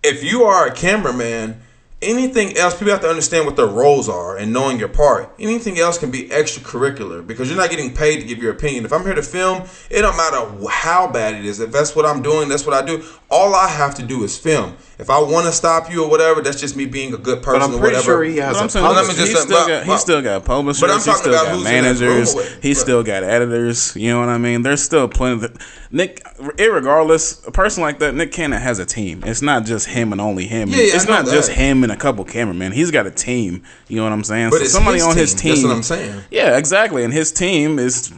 [0.02, 1.62] If you are a cameraman.
[2.02, 5.34] Anything else, people have to understand what their roles are and knowing your part.
[5.38, 8.86] Anything else can be extracurricular because you're not getting paid to give your opinion.
[8.86, 11.60] If I'm here to film, it don't matter how bad it is.
[11.60, 13.04] If that's what I'm doing, that's what I do.
[13.30, 14.78] All I have to do is film.
[15.00, 17.60] If I want to stop you or whatever, that's just me being a good person
[17.60, 18.04] But I'm or pretty whatever.
[18.04, 20.00] sure he has But I'm saying, Let me just- he's still but- got but- he's
[20.00, 20.80] still got publishers.
[20.80, 22.34] but I'm he's talking still about got who's in that room managers.
[22.34, 23.92] with- He's but- still got editors.
[23.96, 24.62] You know what I mean?
[24.62, 25.44] There's still plenty.
[25.44, 25.52] Of,
[25.92, 26.22] Nick,
[26.58, 29.22] irregardless, a person like that, Nick Cannon has a team.
[29.26, 30.68] It's not just him and only him.
[30.68, 32.72] Yeah, yeah, it's I know not just him and a couple cameramen.
[32.72, 33.62] He's got a team.
[33.88, 34.50] You know what I'm saying?
[34.50, 35.54] But so it's somebody his on his team.
[35.54, 35.68] team.
[35.68, 36.20] That's what I'm saying.
[36.30, 37.04] Yeah, exactly.
[37.04, 38.10] And his team is.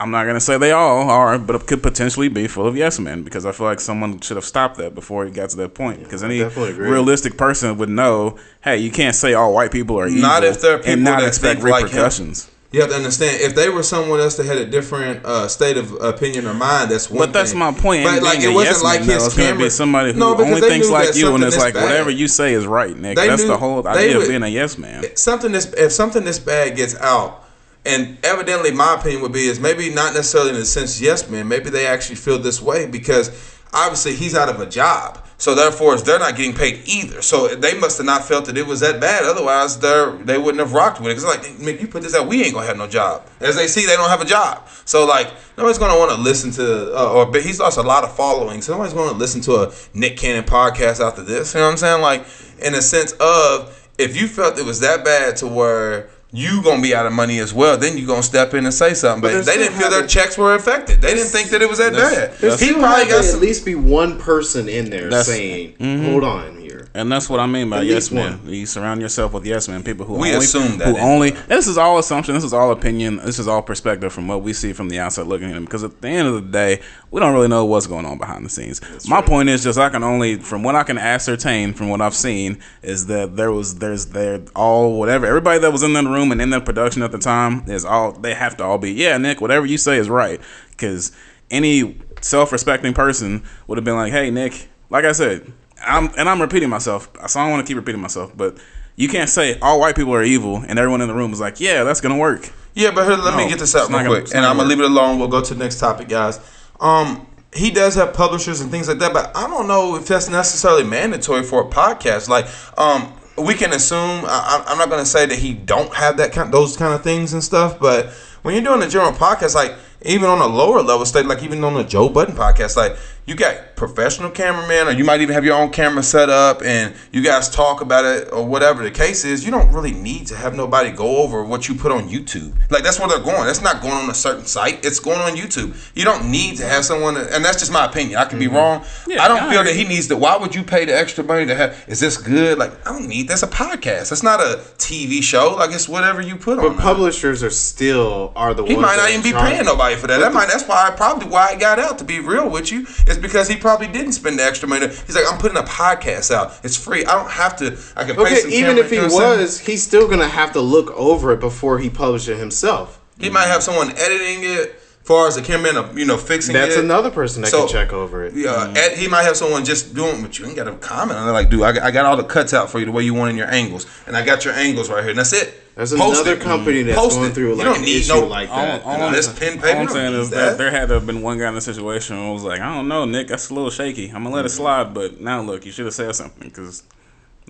[0.00, 2.98] I'm not gonna say they all are, but it could potentially be full of yes
[2.98, 5.74] men because I feel like someone should have stopped that before he got to that
[5.74, 6.02] point.
[6.02, 10.22] Because any realistic person would know, hey, you can't say all white people are evil
[10.22, 12.48] Not if they're people and not that expect think like repercussions.
[12.70, 15.76] You have to understand if they were someone else that had a different uh, state
[15.76, 17.18] of opinion or mind, that's one.
[17.18, 17.58] But that's thing.
[17.58, 18.04] my point.
[18.04, 19.64] But and like it a wasn't yes like man, though, his gonna camera.
[19.64, 22.54] be somebody who No, only thinks like you, and it's like bad- whatever you say
[22.54, 23.16] is right, Nick.
[23.16, 25.04] They That's knew- the whole idea would- of being a yes man.
[25.16, 27.41] something this if something this bad gets out,
[27.84, 31.48] and evidently my opinion would be is maybe not necessarily in the sense yes man,
[31.48, 33.30] maybe they actually feel this way because
[33.72, 35.18] obviously he's out of a job.
[35.42, 37.20] So therefore, they're not getting paid either.
[37.20, 39.24] So they must have not felt that it was that bad.
[39.24, 41.16] Otherwise, they they wouldn't have rocked with it.
[41.16, 43.26] because like, man, you put this out, we ain't gonna have no job.
[43.40, 44.68] As they see, they don't have a job.
[44.84, 48.04] So like, nobody's gonna want to listen to, uh, or but he's lost a lot
[48.04, 48.62] of following.
[48.62, 51.54] So nobody's gonna listen to a Nick Cannon podcast after this.
[51.54, 52.02] You know what I'm saying?
[52.02, 52.24] Like,
[52.64, 56.80] in a sense of, if you felt it was that bad to where you gonna
[56.82, 59.20] be out of money as well, then you gonna step in and say something.
[59.20, 61.00] But, But they didn't feel their having- checks were affected.
[61.02, 62.32] They didn't think that it was that bad.
[62.58, 63.36] He probably got to some.
[63.36, 65.74] at least be one person in there That's- saying,
[66.10, 68.40] "Hold on here." And that's what I mean by At yes men.
[68.44, 71.30] You surround yourself with yes men, people who We only, assume that who only.
[71.30, 72.34] This is all assumption.
[72.34, 73.16] This is all opinion.
[73.16, 75.64] This is all perspective from what we see from the outside looking at them.
[75.64, 78.44] Because at the end of the day, we don't really know what's going on behind
[78.44, 78.80] the scenes.
[79.08, 82.14] My point is just I can only from what I can ascertain from what I've
[82.14, 86.32] seen is that there was there's there all whatever everybody that was in that room
[86.32, 89.16] and in that production at the time is all they have to all be yeah
[89.18, 91.12] Nick whatever you say is right because
[91.50, 95.52] any self-respecting person would have been like hey Nick like I said
[95.84, 98.32] I'm and I'm repeating myself, so I don't want to keep repeating myself.
[98.36, 98.58] But
[98.96, 101.60] you can't say all white people are evil and everyone in the room is like,
[101.60, 102.50] yeah, that's gonna work.
[102.74, 104.68] Yeah, but here, let me get this out real gonna- quick, and I'm gonna gonna
[104.68, 105.18] leave it alone.
[105.18, 106.40] We'll go to the next topic, guys.
[106.80, 110.28] Um, he does have publishers and things like that, but I don't know if that's
[110.28, 112.28] necessarily mandatory for a podcast.
[112.28, 112.46] Like,
[112.78, 114.24] um, we can assume.
[114.24, 117.32] I, I'm not gonna say that he don't have that kind, those kind of things
[117.34, 118.10] and stuff, but
[118.42, 121.62] when you're doing a general podcast, like even on a lower level state, like even
[121.64, 125.44] on the Joe Budden podcast, like you got professional cameraman, or you might even have
[125.44, 129.24] your own camera set up, and you guys talk about it, or whatever the case
[129.24, 129.44] is.
[129.44, 132.52] You don't really need to have nobody go over what you put on YouTube.
[132.70, 133.46] Like that's where they're going.
[133.46, 134.84] That's not going on a certain site.
[134.84, 135.76] It's going on YouTube.
[135.94, 138.18] You don't need to have someone, and that's just my opinion.
[138.18, 138.56] I could be mm-hmm.
[138.56, 138.84] wrong.
[139.06, 140.16] Yeah, I don't I feel that he needs to.
[140.16, 141.84] Why would you pay the extra money to have?
[141.86, 142.58] Is this good?
[142.58, 143.28] Like I don't need.
[143.28, 144.10] That's a podcast.
[144.10, 145.54] That's not a TV show.
[145.56, 146.64] Like it's whatever you put on.
[146.64, 146.80] But there.
[146.80, 150.06] publishers are still are the He ones might not even be charge- paying nobody for
[150.08, 150.18] that.
[150.18, 151.98] That might that's why I probably why I got out.
[151.98, 154.88] To be real with you, is because he probably didn't spend the extra money.
[154.88, 156.58] He's like, I'm putting a podcast out.
[156.64, 157.04] It's free.
[157.04, 157.78] I don't have to.
[157.96, 159.40] I can pay Okay, some even camera- if he you know what I'm saying?
[159.40, 162.98] was, he's still gonna have to look over it before he publishes it himself.
[163.20, 164.81] he might have someone editing it.
[165.04, 166.84] Far as the cameraman, you know, fixing That's it.
[166.84, 168.34] another person that So- can check over it.
[168.34, 171.28] Yeah, ed- he might have someone just doing, but you ain't got to comment on
[171.28, 171.32] it.
[171.32, 173.12] Like, dude, I got, I got all the cuts out for you the way you
[173.12, 175.60] want in your angles, and I got your angles right here, and that's it.
[175.74, 176.40] There's Post another it.
[176.40, 177.34] company that's Post going it.
[177.34, 178.82] through You like don't an need issue no- like All, that.
[178.84, 180.36] all, Nah, I'm, this pen paper, all I'm saying is that.
[180.50, 182.72] that there had to have been one guy in the situation who was like, I
[182.72, 184.06] don't know, Nick, that's a little shaky.
[184.08, 184.56] I'm gonna let it Mm-hmm.
[184.58, 186.84] slide, but now look, you should have said something because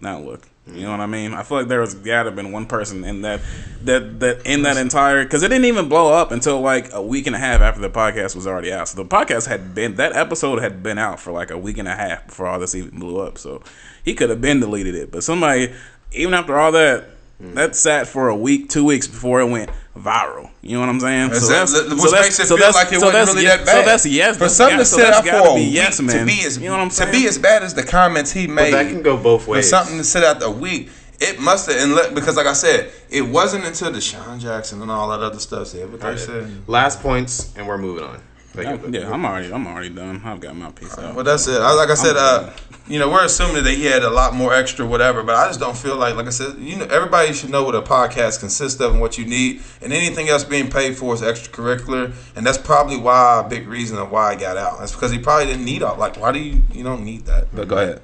[0.01, 1.35] now look, you know what I mean?
[1.35, 3.41] I feel like there was got to have been one person in that
[3.83, 7.27] that that in that entire because it didn't even blow up until like a week
[7.27, 8.89] and a half after the podcast was already out.
[8.89, 11.89] So the podcast had been that episode had been out for like a week and
[11.89, 13.39] a half before all this even blew up.
[13.39, 13.63] So
[14.05, 15.73] he could have been deleted it, but somebody
[16.13, 17.07] even after all that.
[17.55, 20.49] That sat for a week, two weeks before it went viral.
[20.63, 21.31] You know what I'm saying?
[21.33, 23.67] Is that- which makes it feel that's- like it so wasn't that's really ye- that
[23.67, 23.73] bad.
[23.77, 24.37] So that's yes.
[24.39, 26.67] For something yeah, to so sit out for a week, yes, to be as you
[26.67, 27.13] know what I'm saying?
[27.13, 29.65] to be as bad as the comments he But made, that can go both ways.
[29.67, 31.77] for something to sit out a week, it must have.
[31.81, 35.39] And let, because, like I said, it wasn't until DeSean Jackson and all that other
[35.39, 36.51] stuff said what they said.
[36.67, 38.19] Last points, and we're moving on.
[38.53, 40.21] Thank Yeah, yeah, I'm already, I'm already done.
[40.25, 41.15] I've got my piece out.
[41.15, 41.61] Well, that's it.
[41.61, 42.51] I, like I said, uh,
[42.87, 45.23] you know, we're assuming that he had a lot more extra, whatever.
[45.23, 47.75] But I just don't feel like, like I said, you know, everybody should know what
[47.75, 51.23] a podcast consists of and what you need, and anything else being paid for is
[51.23, 54.81] extracurricular, and that's probably why a big reason of why I got out.
[54.81, 55.97] That's because he probably didn't need all.
[55.97, 57.55] Like, why do you you don't need that?
[57.55, 58.03] But go ahead.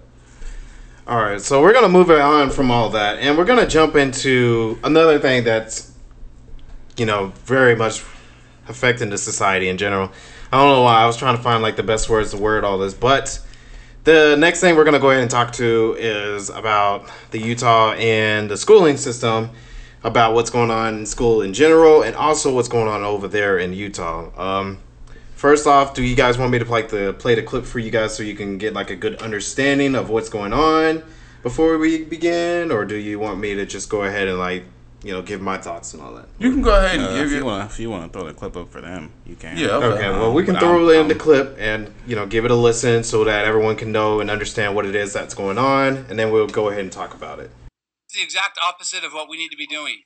[1.06, 3.96] All right, so we're gonna move it on from all that, and we're gonna jump
[3.96, 5.92] into another thing that's,
[6.96, 8.02] you know, very much
[8.68, 10.11] affecting the society in general.
[10.52, 12.64] I don't know why I was trying to find like the best words to word
[12.64, 13.40] all this, but
[14.04, 18.50] the next thing we're gonna go ahead and talk to is about the Utah and
[18.50, 19.50] the schooling system,
[20.02, 23.58] about what's going on in school in general, and also what's going on over there
[23.58, 24.30] in Utah.
[24.37, 24.78] Um,
[25.38, 27.92] First off, do you guys want me to like the play the clip for you
[27.92, 31.04] guys so you can get like a good understanding of what's going on
[31.44, 34.64] before we begin, or do you want me to just go ahead and like
[35.02, 36.26] you know give my thoughts and all that?
[36.38, 38.18] You can go ahead and Uh, give if you want to, if you want to
[38.18, 39.56] throw the clip up for them, you can.
[39.56, 39.87] Yeah, okay.
[39.87, 42.44] Okay, well we can But throw I'm- in the I'm- clip and you know give
[42.44, 45.58] it a listen so that everyone can know and understand what it is that's going
[45.58, 47.50] on, and then we'll go ahead and talk about it.
[48.06, 50.02] It's the exact opposite of what we need to be doing.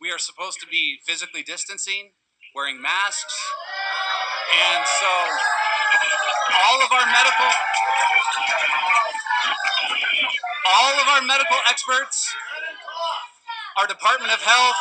[0.00, 2.12] We are supposed to be physically distancing,
[2.54, 3.34] wearing masks,
[4.52, 5.10] and so
[6.66, 7.50] all of our medical
[10.66, 12.28] all of our medical experts,
[13.78, 14.74] our Department of Health,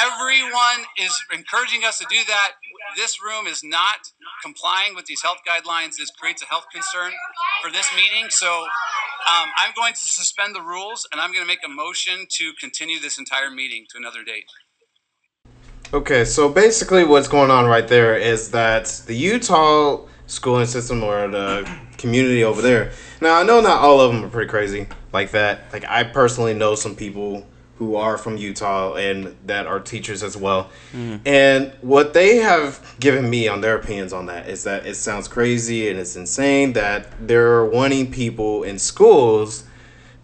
[0.00, 2.52] everyone is encouraging us to do that.
[2.96, 4.00] This room is not
[4.42, 5.96] complying with these health guidelines.
[5.98, 7.12] This creates a health concern
[7.62, 8.30] for this meeting.
[8.30, 12.26] So um, I'm going to suspend the rules and I'm going to make a motion
[12.30, 14.44] to continue this entire meeting to another date.
[15.92, 21.28] Okay, so basically what's going on right there is that the Utah schooling system or
[21.28, 22.92] the community over there.
[23.20, 25.72] Now I know not all of them are pretty crazy like that.
[25.72, 30.36] Like I personally know some people who are from Utah and that are teachers as
[30.36, 30.70] well.
[31.24, 35.28] And what they have given me on their opinions on that is that it sounds
[35.28, 39.64] crazy and it's insane that they're wanting people in schools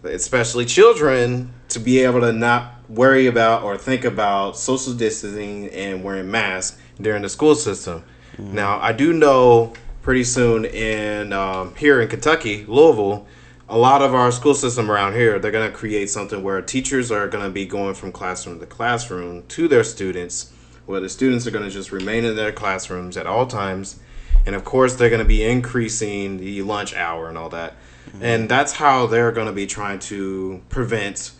[0.05, 6.03] especially children, to be able to not worry about or think about social distancing and
[6.03, 8.03] wearing masks during the school system.
[8.37, 13.25] Now, I do know pretty soon in um, here in Kentucky, Louisville,
[13.67, 17.11] a lot of our school system around here, they're going to create something where teachers
[17.11, 20.51] are going to be going from classroom to classroom to their students,
[20.85, 23.99] where the students are going to just remain in their classrooms at all times.
[24.45, 27.73] And of course, they're going to be increasing the lunch hour and all that.
[28.09, 28.23] Mm-hmm.
[28.23, 31.31] And that's how they're going to be trying to prevent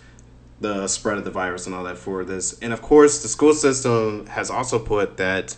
[0.61, 2.57] the spread of the virus and all that for this.
[2.59, 5.55] And of course, the school system has also put that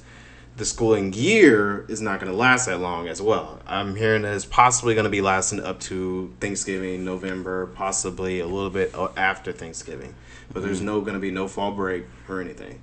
[0.58, 3.60] the schooling year is not going to last that long as well.
[3.68, 8.48] I'm hearing that it's possibly going to be lasting up to Thanksgiving, November, possibly a
[8.48, 10.16] little bit after Thanksgiving.
[10.52, 12.82] But there's no going to be no fall break or anything.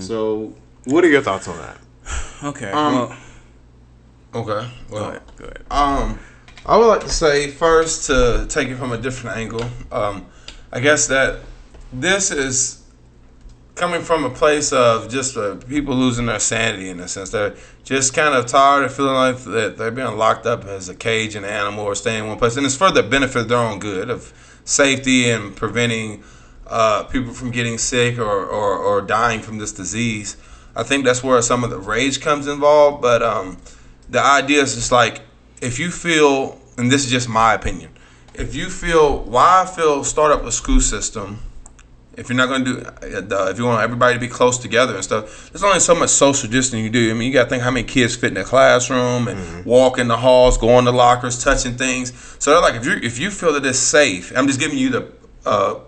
[0.00, 0.54] So,
[0.84, 1.78] what are your thoughts on that?
[2.42, 2.72] Okay.
[2.72, 3.16] Um, well,
[4.34, 4.68] Okay.
[4.90, 5.22] go Well, ahead.
[5.36, 5.62] Go ahead.
[5.70, 6.18] Um,
[6.66, 9.64] I would like to say first to take it from a different angle.
[9.92, 10.26] Um,
[10.72, 11.38] I guess that
[11.92, 12.81] this is
[13.74, 17.30] coming from a place of just uh, people losing their sanity in a sense.
[17.30, 17.54] They're
[17.84, 21.34] just kind of tired of feeling like that they're being locked up as a cage
[21.34, 22.56] and animal or staying in one place.
[22.56, 24.32] And it's for the benefit of their own good, of
[24.64, 26.22] safety and preventing
[26.66, 30.36] uh, people from getting sick or, or, or dying from this disease.
[30.76, 33.02] I think that's where some of the rage comes involved.
[33.02, 33.58] But um,
[34.08, 35.22] the idea is just like
[35.60, 37.90] if you feel, and this is just my opinion,
[38.34, 41.38] if you feel, why I feel start up a school system
[42.16, 44.94] if you're not going to do, uh, if you want everybody to be close together
[44.94, 47.10] and stuff, there's only so much social distancing you do.
[47.10, 49.68] I mean, you got to think how many kids fit in a classroom and mm-hmm.
[49.68, 52.12] walk in the halls, go in the lockers, touching things.
[52.38, 54.90] So they're like, if you if you feel that it's safe, I'm just giving you
[54.90, 55.12] the
[55.46, 55.80] uh,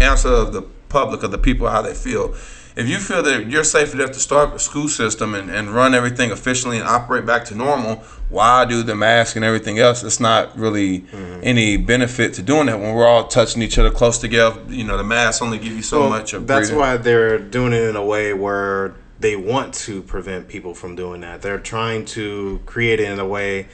[0.00, 2.34] answer of the public of the people how they feel
[2.78, 5.96] if you feel that you're safe enough to start the school system and, and run
[5.96, 7.96] everything efficiently and operate back to normal,
[8.28, 10.04] why do the mask and everything else?
[10.04, 11.40] It's not really mm-hmm.
[11.42, 14.62] any benefit to doing that when we're all touching each other close together.
[14.68, 16.32] You know, the mask only give you so well, much.
[16.34, 20.72] Of that's why they're doing it in a way where they want to prevent people
[20.72, 21.42] from doing that.
[21.42, 23.66] They're trying to create it in a way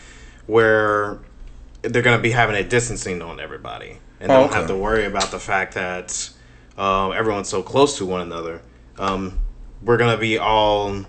[0.47, 1.19] where
[1.83, 4.55] they're going to be having a distancing on everybody and oh, don't okay.
[4.61, 6.31] have to worry about the fact that
[6.79, 8.63] um, everyone's so close to one another.
[8.99, 9.41] Um,
[9.83, 11.05] we're gonna be all.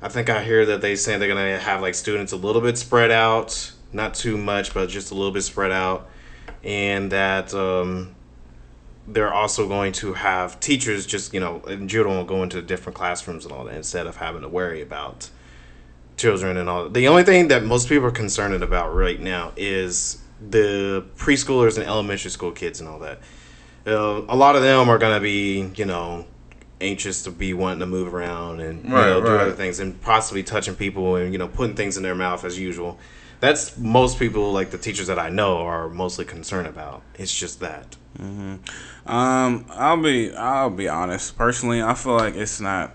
[0.00, 2.78] I think I hear that they say they're gonna have like students a little bit
[2.78, 6.08] spread out, not too much, but just a little bit spread out,
[6.62, 8.14] and that um,
[9.06, 13.44] they're also going to have teachers just you know in general go into different classrooms
[13.44, 15.30] and all that instead of having to worry about
[16.18, 16.88] children and all.
[16.88, 20.18] The only thing that most people are concerned about right now is
[20.50, 23.20] the preschoolers and elementary school kids and all that.
[23.86, 26.26] Uh, a lot of them are going to be, you know,
[26.80, 29.40] anxious to be wanting to move around and you right, know, do right.
[29.40, 32.58] other things and possibly touching people and you know putting things in their mouth as
[32.58, 32.98] usual.
[33.40, 37.02] That's most people like the teachers that I know are mostly concerned about.
[37.14, 37.96] It's just that.
[38.18, 39.10] Mm-hmm.
[39.10, 41.36] Um, I'll be I'll be honest.
[41.36, 42.92] Personally, I feel like it's not.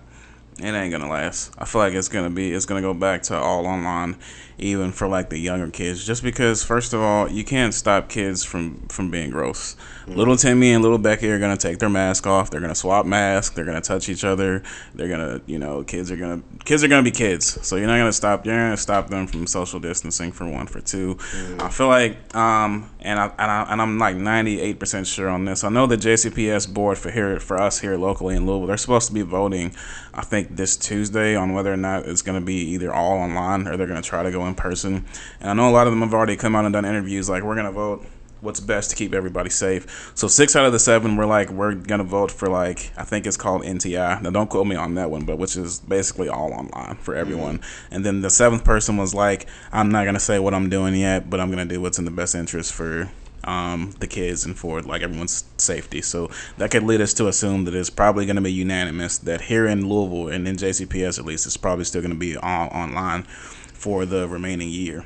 [0.59, 1.53] It ain't gonna last.
[1.57, 2.53] I feel like it's gonna be.
[2.53, 4.17] It's gonna go back to all online
[4.57, 8.43] even for like the younger kids just because first of all you can't stop kids
[8.43, 10.15] from from being gross mm-hmm.
[10.15, 13.55] little timmy and little becky are to take their mask off they're to swap masks
[13.55, 14.61] they're to touch each other
[14.93, 18.03] they're to you know kids are to kids are to be kids so you're not
[18.03, 21.61] to stop you're to stop them from social distancing for one for 2 mm-hmm.
[21.61, 25.63] i feel like um and I, and I and i'm like 98% sure on this
[25.63, 29.07] i know the jcps board for here for us here locally in louisville they're supposed
[29.07, 29.75] to be voting
[30.13, 33.67] i think this tuesday on whether or not it's going to be either all online
[33.67, 35.05] or they're going to try to go in person.
[35.39, 37.43] And I know a lot of them have already come out and done interviews like,
[37.43, 38.05] we're going to vote
[38.43, 40.11] what's best to keep everybody safe.
[40.15, 43.25] So six out of the seven were like, we're gonna vote for like I think
[43.25, 44.21] it's called NTI.
[44.21, 47.59] Now don't quote me on that one, but which is basically all online for everyone.
[47.59, 47.95] Mm-hmm.
[47.95, 51.29] And then the seventh person was like, I'm not gonna say what I'm doing yet,
[51.29, 53.09] but I'm gonna do what's in the best interest for
[53.43, 56.01] um, the kids and for like everyone's safety.
[56.01, 59.41] So that could lead us to assume that it's probably going to be unanimous that
[59.41, 62.67] here in Louisville and in JCPS at least, it's probably still going to be all
[62.69, 65.05] online for the remaining year.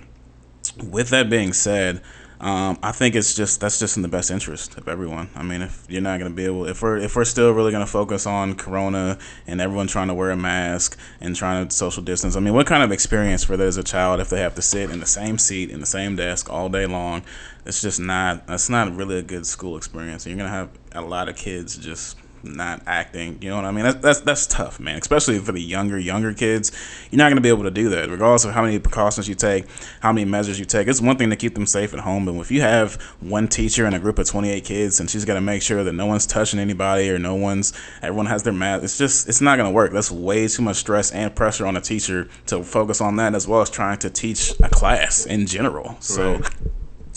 [0.84, 2.02] With that being said,
[2.40, 5.30] um, I think it's just that's just in the best interest of everyone.
[5.36, 7.88] I mean, if you're not gonna be able, if we're if we're still really gonna
[7.88, 12.36] focus on Corona and everyone trying to wear a mask and trying to social distance,
[12.36, 14.92] I mean, what kind of experience for there's a child if they have to sit
[14.92, 17.24] in the same seat in the same desk all day long?
[17.66, 18.46] It's just not.
[18.46, 20.28] That's not really a good school experience.
[20.28, 23.42] You're gonna have a lot of kids just not acting.
[23.42, 23.84] You know what I mean?
[23.84, 24.98] That's that's that's tough, man.
[24.98, 26.72] Especially for the younger younger kids,
[27.12, 29.36] you're not going to be able to do that, regardless of how many precautions you
[29.36, 29.66] take,
[30.02, 30.88] how many measures you take.
[30.88, 33.86] It's one thing to keep them safe at home, but if you have one teacher
[33.86, 36.26] and a group of 28 kids, and she's got to make sure that no one's
[36.26, 39.74] touching anybody or no one's everyone has their mask, it's just it's not going to
[39.76, 39.92] work.
[39.92, 43.48] That's way too much stress and pressure on a teacher to focus on that as
[43.48, 45.98] well as trying to teach a class in general.
[46.00, 46.52] So, right.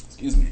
[0.06, 0.50] excuse me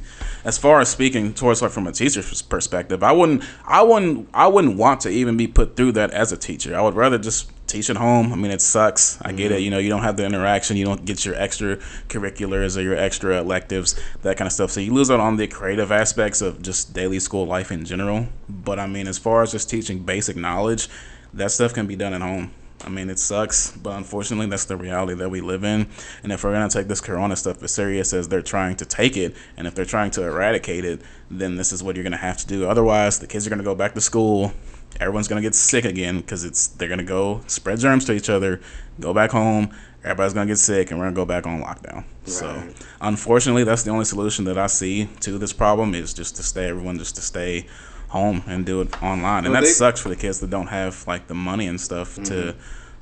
[0.48, 4.46] as far as speaking towards like from a teacher's perspective, I wouldn't, I wouldn't, I
[4.46, 6.74] wouldn't want to even be put through that as a teacher.
[6.74, 8.32] I would rather just teach at home.
[8.32, 9.20] I mean, it sucks.
[9.20, 9.56] I get it.
[9.56, 9.64] Mm-hmm.
[9.64, 10.78] You know, you don't have the interaction.
[10.78, 14.70] You don't get your extra curriculars or your extra electives, that kind of stuff.
[14.70, 18.28] So you lose out on the creative aspects of just daily school life in general.
[18.48, 20.88] But I mean, as far as just teaching basic knowledge,
[21.34, 22.52] that stuff can be done at home.
[22.84, 25.88] I mean, it sucks, but unfortunately, that's the reality that we live in.
[26.22, 28.84] And if we're going to take this corona stuff as serious as they're trying to
[28.84, 32.12] take it, and if they're trying to eradicate it, then this is what you're going
[32.12, 32.68] to have to do.
[32.68, 34.52] Otherwise, the kids are going to go back to school.
[35.00, 38.12] Everyone's going to get sick again because it's they're going to go spread germs to
[38.12, 38.60] each other,
[39.00, 39.74] go back home.
[40.04, 41.96] Everybody's going to get sick, and we're going to go back on lockdown.
[41.96, 42.06] Right.
[42.24, 42.68] So,
[43.00, 46.68] unfortunately, that's the only solution that I see to this problem is just to stay,
[46.68, 47.66] everyone just to stay
[48.08, 49.44] home and do it online.
[49.44, 51.80] And well, that they, sucks for the kids that don't have like the money and
[51.80, 52.24] stuff mm-hmm.
[52.24, 52.54] to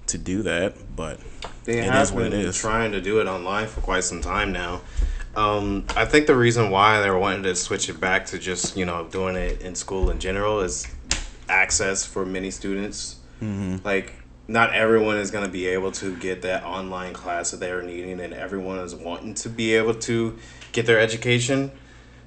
[0.07, 0.75] to do that.
[0.95, 1.21] But
[1.65, 4.83] they it have been it trying to do it online for quite some time now.
[5.37, 8.87] Um, I think the reason why they're wanting to switch it back to just you
[8.87, 10.87] know doing it in school in general is
[11.49, 13.17] access for many students.
[13.85, 14.15] Like,
[14.49, 18.21] not everyone is going to be able to get that online class that they're needing,
[18.21, 20.39] and everyone is wanting to be able to
[20.73, 21.71] get their education.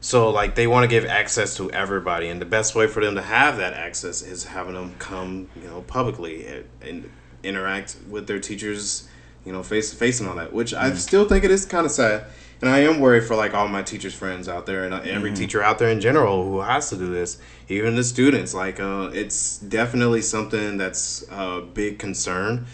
[0.01, 3.15] So, like, they want to give access to everybody, and the best way for them
[3.15, 7.11] to have that access is having them come, you know, publicly and, and
[7.43, 9.09] interact with their teachers,
[9.45, 10.53] you know, face to face and all that.
[10.53, 12.27] Which I still think it is kind of sad,
[12.61, 15.33] and I am worried for like all my teachers' friends out there and uh, every
[15.33, 17.37] teacher out there in general who has to do this,
[17.67, 18.53] even the students.
[18.53, 22.67] Like, uh, it's definitely something that's a big concern.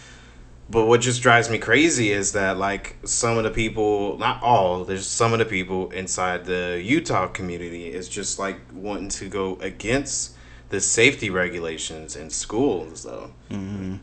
[0.69, 4.83] But what just drives me crazy is that like some of the people, not all,
[4.83, 9.57] there's some of the people inside the Utah community is just like wanting to go
[9.61, 10.35] against
[10.69, 13.31] the safety regulations in schools though.
[13.51, 13.97] Mm-hmm.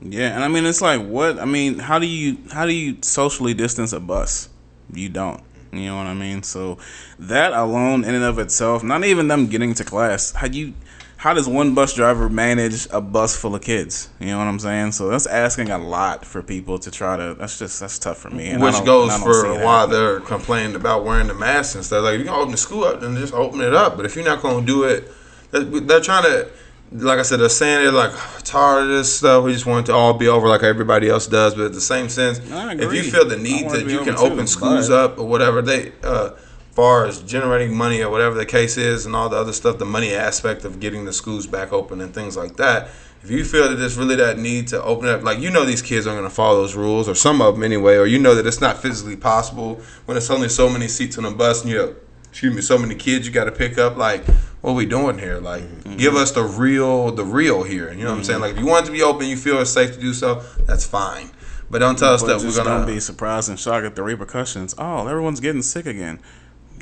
[0.00, 2.98] Yeah, and I mean it's like what I mean, how do you how do you
[3.02, 4.48] socially distance a bus?
[4.92, 5.42] You don't.
[5.72, 6.42] You know what I mean?
[6.42, 6.78] So
[7.18, 10.74] that alone in and of itself, not even them getting to class, how do you
[11.18, 14.08] how does one bus driver manage a bus full of kids?
[14.20, 14.92] You know what I'm saying?
[14.92, 18.30] So that's asking a lot for people to try to that's just that's tough for
[18.30, 18.50] me.
[18.50, 19.98] And Which goes and I don't see for why happening.
[19.98, 22.04] they're complaining about wearing the masks and stuff.
[22.04, 23.96] Like, if you can open the school up, and just open it up.
[23.96, 25.08] But if you're not going to do it,
[25.50, 26.48] they're they're trying to,
[26.92, 28.12] like I said, they're saying they're like
[28.44, 29.42] tired of this stuff.
[29.42, 31.56] We just want it to all be over like everybody else does.
[31.56, 34.46] But at the same sense, if you feel the need that you can too, open
[34.46, 36.30] schools but- up or whatever, they, uh,
[36.78, 39.84] far as generating money or whatever the case is and all the other stuff, the
[39.84, 42.86] money aspect of getting the schools back open and things like that.
[43.20, 45.82] If you feel that there's really that need to open up, like you know these
[45.82, 48.36] kids aren't going to follow those rules, or some of them anyway, or you know
[48.36, 51.72] that it's not physically possible when there's only so many seats on a bus and
[51.72, 51.96] you have,
[52.28, 53.96] excuse me, so many kids you got to pick up.
[53.96, 54.24] Like,
[54.60, 55.40] what are we doing here?
[55.40, 55.96] Like, mm-hmm.
[55.96, 57.92] give us the real, the real here.
[57.92, 58.36] You know what I'm saying?
[58.36, 58.42] Mm-hmm.
[58.42, 60.44] Like, if you want it to be open, you feel it's safe to do so,
[60.64, 61.32] that's fine.
[61.70, 62.86] But don't tell us But that we're gonna.
[62.86, 64.76] be surprised and shocked at the repercussions.
[64.78, 66.20] Oh, everyone's getting sick again.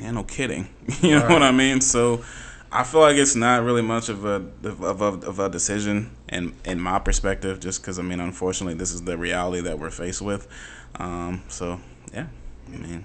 [0.00, 0.68] Yeah, no kidding.
[1.00, 1.80] you know what I mean?
[1.80, 2.22] So
[2.70, 6.54] I feel like it's not really much of a of a, of a decision in
[6.64, 10.22] in my perspective, just because I mean, unfortunately, this is the reality that we're faced
[10.22, 10.48] with.
[10.96, 11.80] Um, so
[12.12, 12.26] yeah,
[12.72, 13.04] I mean,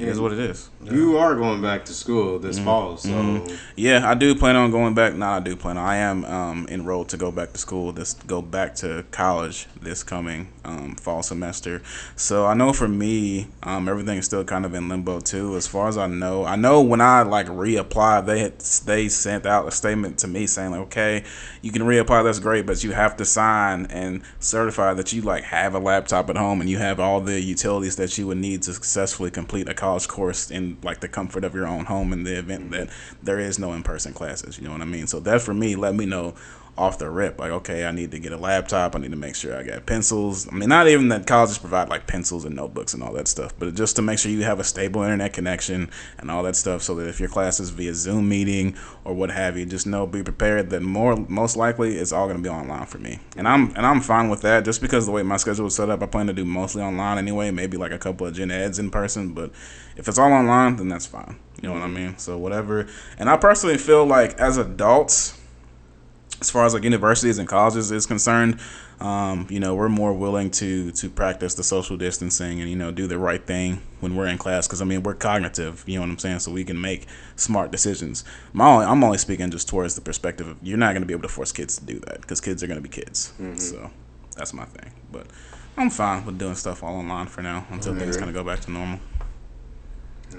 [0.00, 0.70] it is what it is.
[0.82, 3.46] You are going back to school this fall, so
[3.76, 5.14] Yeah, I do plan on going back.
[5.14, 5.86] Not I do plan on.
[5.86, 7.92] I am um, enrolled to go back to school.
[7.92, 11.82] This go back to college this coming um, fall semester.
[12.16, 15.56] So I know for me, um, everything is still kind of in limbo too.
[15.56, 19.44] As far as I know, I know when I like reapply, they had, they sent
[19.44, 21.24] out a statement to me saying like, okay,
[21.60, 22.24] you can reapply.
[22.24, 26.30] That's great, but you have to sign and certify that you like have a laptop
[26.30, 29.68] at home and you have all the utilities that you would need to successfully complete
[29.68, 32.88] a college course in like the comfort of your own home in the event that
[33.22, 35.06] there is no in-person classes you know what i mean?
[35.06, 36.34] So that for me let me know
[36.80, 37.38] off the rip.
[37.38, 38.96] Like okay i need to get a laptop.
[38.96, 40.48] I need to make sure i got pencils.
[40.48, 43.52] I mean not even that colleges provide like pencils and notebooks and all that stuff
[43.58, 46.82] but just to make sure you have a stable internet connection and all that stuff
[46.82, 48.74] so that if your class is via zoom meeting
[49.04, 52.38] or what have you just know be prepared that more most likely it's all going
[52.38, 53.18] to be online for me.
[53.36, 54.64] And i'm and i'm fine with that.
[54.64, 57.18] Just because the way my schedule is set up i plan to do mostly online
[57.18, 59.50] anyway maybe like a couple of gen eds in person but
[59.96, 61.38] if it's all online then that's fine.
[61.60, 62.16] You know what i mean?
[62.16, 62.86] So whatever.
[63.18, 65.39] And i personally feel like as adults
[66.40, 68.58] as far as like universities and colleges is concerned,
[69.00, 72.90] um, you know, we're more willing to to practice the social distancing and you know
[72.90, 76.02] do the right thing when we're in class because I mean we're cognitive, you know
[76.02, 78.24] what I'm saying, so we can make smart decisions.
[78.52, 81.14] My only, I'm only speaking just towards the perspective of you're not going to be
[81.14, 83.32] able to force kids to do that because kids are going to be kids.
[83.56, 83.90] So
[84.36, 84.92] that's my thing.
[85.12, 85.26] But
[85.76, 88.60] I'm fine with doing stuff all online for now until things kind of go back
[88.60, 89.00] to normal.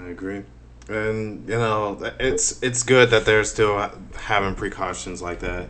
[0.00, 0.42] I agree.
[0.88, 5.68] And you know, it's it's good that they're still having precautions like that.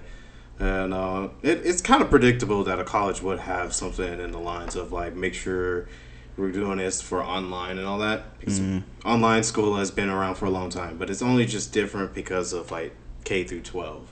[0.59, 4.39] And uh, it, it's kind of predictable that a college would have something in the
[4.39, 5.89] lines of like make sure
[6.37, 8.61] we're doing this for online and all that because
[9.05, 12.53] online school has been around for a long time, but it's only just different because
[12.53, 12.95] of like
[13.25, 14.09] K through 12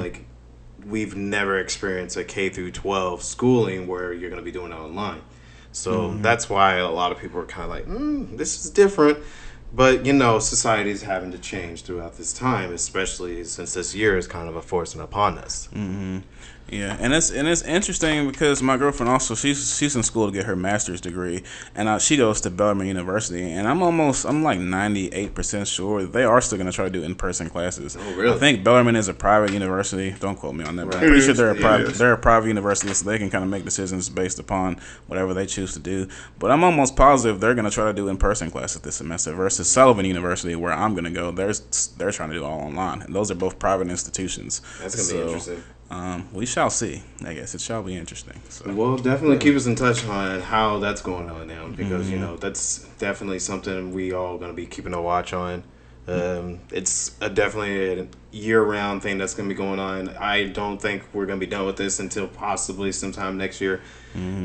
[0.00, 0.24] Like
[0.84, 4.76] we've never experienced a K through twelve schooling where you're going to be doing it
[4.76, 5.22] online.
[5.72, 9.18] So that's why a lot of people are kind of like, mm, this is different.
[9.72, 14.16] But you know, society is having to change throughout this time, especially since this year
[14.16, 15.68] is kind of a forcing upon us.
[15.74, 16.18] Mm-hmm.
[16.68, 20.32] Yeah, and it's and it's interesting because my girlfriend also she's she's in school to
[20.32, 21.44] get her master's degree,
[21.76, 26.02] and uh, she goes to Bellarmine University, and I'm almost I'm like 98 percent sure
[26.04, 27.96] they are still gonna try to do in person classes.
[27.96, 28.34] Oh, really?
[28.34, 30.10] I think Bellarmine is a private university.
[30.18, 31.08] Don't quote me on that, but I'm Right.
[31.10, 33.64] pretty sure they're a private they're a private university, so they can kind of make
[33.64, 36.08] decisions based upon whatever they choose to do.
[36.40, 39.68] But I'm almost positive they're gonna try to do in person classes this semester versus
[39.70, 41.30] Sullivan University, where I'm gonna go.
[41.30, 41.54] They're
[41.96, 44.62] they're trying to do all online, and those are both private institutions.
[44.80, 45.62] That's gonna So, be interesting.
[45.90, 47.02] Um, we shall see.
[47.24, 48.40] I guess it shall be interesting.
[48.48, 48.72] So.
[48.72, 52.36] Well, definitely keep us in touch on how that's going on now because you know
[52.36, 55.62] that's definitely something we all going to be keeping a watch on.
[56.08, 60.08] Um, it's a definitely a year-round thing that's going to be going on.
[60.10, 63.80] I don't think we're going to be done with this until possibly sometime next year.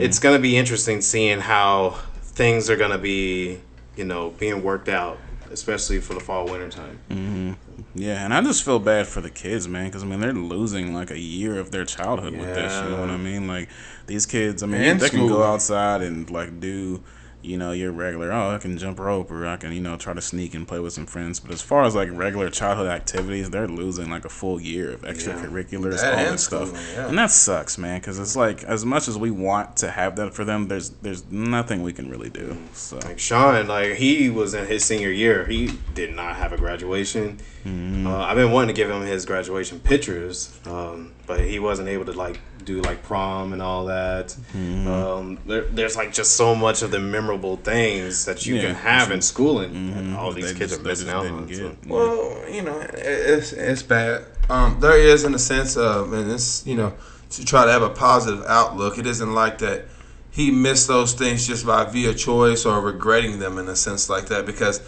[0.01, 3.59] It's going to be interesting seeing how things are going to be,
[3.95, 5.19] you know, being worked out,
[5.51, 7.57] especially for the fall winter time.
[7.93, 10.93] Yeah, and I just feel bad for the kids, man, because I mean they're losing
[10.93, 12.81] like a year of their childhood with this.
[12.81, 13.47] You know what I mean?
[13.47, 13.69] Like
[14.07, 17.03] these kids, I mean And they can go outside and like do,
[17.43, 18.31] you know, your regular.
[18.31, 20.79] Oh, I can jump rope, or I can, you know, try to sneak and play
[20.79, 21.39] with some friends.
[21.39, 25.01] But as far as like regular childhood activities, they're losing like a full year of
[25.01, 27.07] extracurriculars, That all and stuff, yeah.
[27.07, 27.99] and that sucks, man.
[27.99, 31.29] Because it's like as much as we want to have that for them, there's there's
[31.31, 32.57] nothing we can really do.
[32.73, 35.45] So Like Sean, like he was in his senior year.
[35.45, 37.37] He did not have a graduation.
[37.63, 42.05] Uh, I've been wanting to give him his graduation pictures, um, but he wasn't able
[42.05, 44.35] to like do like prom and all that.
[44.55, 46.99] Um, there, there's like just so much of the
[47.32, 48.61] memorable things that you Yeah.
[48.67, 49.73] can have in schooling.
[49.95, 51.45] and all these they kids just- are missing out on.
[51.47, 51.71] get so.
[51.88, 54.25] Well, you know, it's it's bad.
[54.49, 56.93] Um, there is in a sense of, and it's you know,
[57.32, 58.97] to try to have a positive outlook.
[58.97, 59.86] It isn't like that
[60.29, 64.27] he missed those things just by via choice or regretting them in a sense like
[64.27, 64.82] that because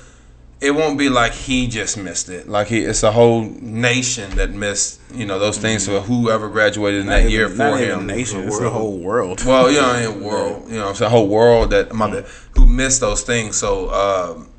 [0.64, 2.48] it won't be like he just missed it.
[2.48, 7.02] Like he, it's a whole nation that missed you know those things for whoever graduated
[7.02, 8.08] in that Not year even- for not even him.
[8.08, 9.44] nation, it's the whole world.
[9.46, 12.66] Well, you know, in world, you know, it's a whole world that my bad, who
[12.66, 13.58] missed those things.
[13.58, 14.50] So, um,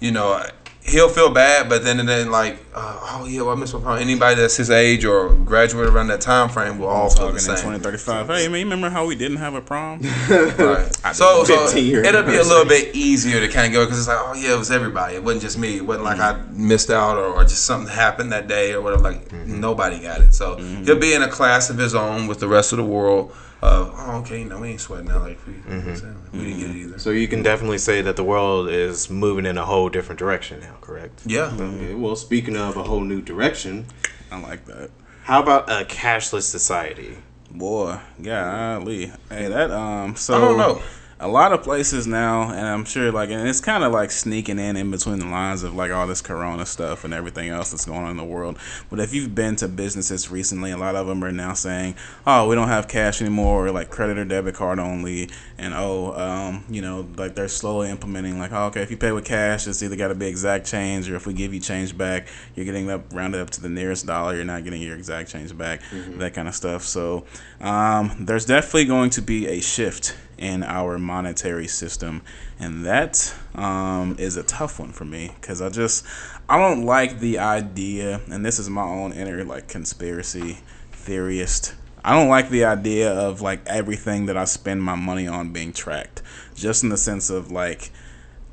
[0.00, 0.40] you know,
[0.88, 3.80] he'll feel bad, but then and then like, uh, oh yeah, well, I missed my
[3.80, 3.98] prom.
[3.98, 7.56] Anybody that's his age or graduated around that time frame will all feel the same.
[7.56, 8.26] 2035.
[8.26, 10.00] Hey, man, you remember how we didn't have a prom?
[10.58, 10.94] Right.
[11.14, 14.18] So, so it'll be a little bit easier to kind of go because it's like,
[14.20, 15.14] oh yeah, it was everybody.
[15.14, 15.76] It wasn't just me.
[15.76, 16.50] It wasn't like mm-hmm.
[16.50, 19.02] I missed out or, or just something happened that day or whatever.
[19.02, 19.60] Like mm-hmm.
[19.60, 20.34] nobody got it.
[20.34, 20.84] So mm-hmm.
[20.84, 23.32] he'll be in a class of his own with the rest of the world.
[23.60, 26.98] Of oh, okay, no, we ain't sweating out like we, we didn't get it either.
[27.00, 30.60] So you can definitely say that the world is moving in a whole different direction
[30.60, 31.22] now, correct?
[31.26, 31.52] Yeah.
[31.58, 33.86] Okay, well, speaking of a whole new direction,
[34.30, 34.90] I like that.
[35.24, 37.18] how about a cashless society?
[37.50, 39.06] Boy, golly.
[39.28, 40.14] Hey, that um.
[40.14, 40.82] So I don't know.
[41.20, 44.60] A lot of places now, and I'm sure like, and it's kind of like sneaking
[44.60, 47.86] in in between the lines of like all this Corona stuff and everything else that's
[47.86, 48.56] going on in the world.
[48.88, 52.46] But if you've been to businesses recently, a lot of them are now saying, "Oh,
[52.46, 56.64] we don't have cash anymore," or like credit or debit card only, and oh, um,
[56.70, 59.82] you know, like they're slowly implementing like, oh, okay, if you pay with cash, it's
[59.82, 62.88] either got to be exact change, or if we give you change back, you're getting
[62.90, 64.36] up rounded up to the nearest dollar.
[64.36, 66.84] You're not getting your exact change back, that kind of stuff.
[66.84, 67.24] So
[67.60, 72.22] um, there's definitely going to be a shift in our monetary system,
[72.58, 76.06] and that um, is a tough one for me because I just
[76.48, 80.58] I don't like the idea, and this is my own inner like conspiracy
[80.92, 81.74] theorist.
[82.04, 85.72] I don't like the idea of like everything that I spend my money on being
[85.72, 86.22] tracked,
[86.54, 87.90] just in the sense of like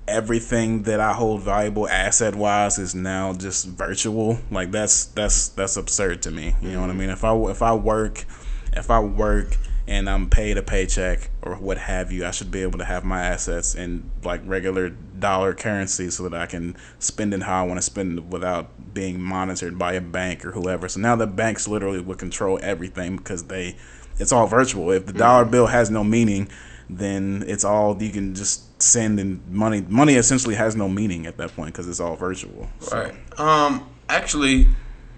[0.08, 4.40] everything that I hold valuable asset wise is now just virtual.
[4.52, 6.56] Like that's that's that's absurd to me.
[6.62, 7.10] You know what I mean?
[7.10, 8.26] If I if I work,
[8.74, 9.58] if I work
[9.88, 13.04] and I'm paid a paycheck or what have you, I should be able to have
[13.04, 17.68] my assets in like regular dollar currency so that I can spend it how I
[17.68, 20.88] want to spend it without being monitored by a bank or whoever.
[20.88, 23.76] So now the banks literally would control everything because they
[24.18, 24.92] it's all virtual.
[24.92, 26.50] If the dollar bill has no meaning,
[26.90, 31.38] then it's all you can just send and money money essentially has no meaning at
[31.38, 32.70] that point because it's all virtual.
[32.80, 33.40] So, Right.
[33.40, 33.90] Um.
[34.08, 34.68] Actually,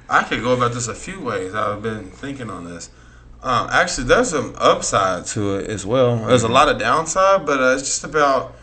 [0.09, 1.53] I could go about this a few ways.
[1.53, 2.89] I've been thinking on this.
[3.43, 3.69] Um.
[3.71, 6.17] Actually, there's some upside to it as well.
[6.25, 8.55] There's a lot of downside, but uh, it's just about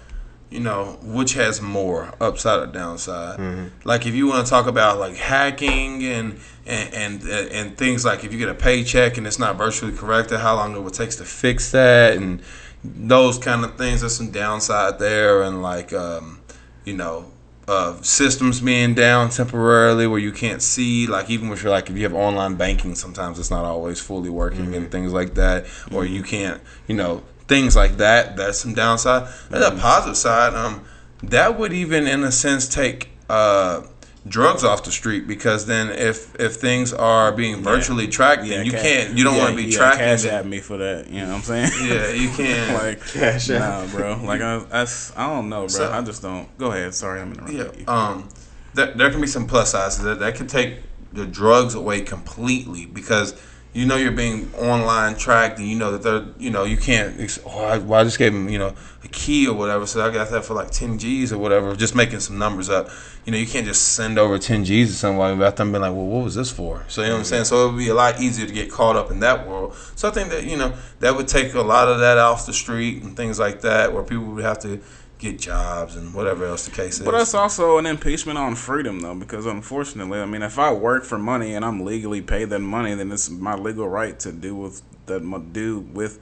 [0.51, 3.39] you know which has more upside or downside.
[3.85, 8.25] Like if you want to talk about like hacking and and and and things like
[8.25, 11.11] if you get a paycheck and it's not virtually corrected, how long it would take
[11.11, 12.41] to fix that and
[12.85, 14.01] those kind of things.
[14.01, 16.41] There's some downside there, and like um,
[16.85, 17.31] you know
[17.67, 21.97] uh, systems being down temporarily where you can't see like even if you're like if
[21.97, 26.05] you have online banking sometimes it's not always fully working and things like that or
[26.05, 29.33] you can't you know things like that that's some downside.
[29.51, 30.85] There's a positive side um
[31.23, 33.83] that would even in a sense take uh
[34.27, 38.73] drugs off the street because then if if things are being virtually tracked then you
[38.73, 40.33] ca- can't you don't yeah, want to be tracked yeah, tracking Cash it.
[40.33, 41.09] at me for that.
[41.11, 41.71] You know what I'm saying?
[41.89, 44.19] yeah you can't like Cash nah, bro.
[44.25, 45.69] Like I, that's I don't know, bro.
[45.69, 46.57] So- I just don't.
[46.59, 46.95] Go ahead.
[46.95, 47.85] Sorry, I'm interrupting Yeah, you.
[47.87, 48.29] um,
[48.73, 50.21] there, there can be some plus sides that.
[50.21, 50.79] That can take
[51.13, 53.35] the drugs away completely because
[53.75, 57.41] you know you're being online tracked and you know that they're, you know, you can't,
[57.45, 58.73] oh, I, well, I just gave him, you know,
[59.03, 61.97] a key or whatever, so I got that for like 10 G's or whatever, just
[61.97, 62.89] making some numbers up.
[63.25, 65.93] You know, you can't just send over 10 G's to somebody without them being like,
[65.93, 66.85] well, what was this for?
[66.87, 67.45] So, you know what I'm saying?
[67.47, 69.75] So it would be a lot easier to get caught up in that world.
[69.97, 72.53] So I think that, you know, that would take a lot of that off the
[72.53, 74.81] street and things like that where people would have to
[75.25, 77.05] get jobs and whatever else the case is.
[77.05, 81.05] But that's also an impeachment on freedom, though, because unfortunately, I mean, if I work
[81.05, 84.55] for money and I'm legally paid that money, then it's my legal right to do
[84.55, 86.19] with that do with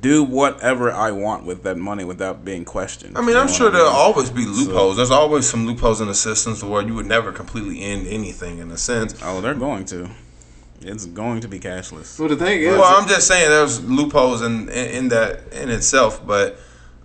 [0.00, 3.16] do whatever I want with that money without being questioned.
[3.16, 4.96] I mean, You I'm sure what I there'll always be loopholes.
[4.96, 8.70] There's always some loopholes in the systems where you would never completely end anything in
[8.70, 9.14] a sense.
[9.22, 10.10] Oh, they're going to.
[10.80, 12.06] It's going to be cashless.
[12.06, 15.70] So the thing is, Well, I'm just saying there's loopholes in, in in that in
[15.70, 16.58] itself, but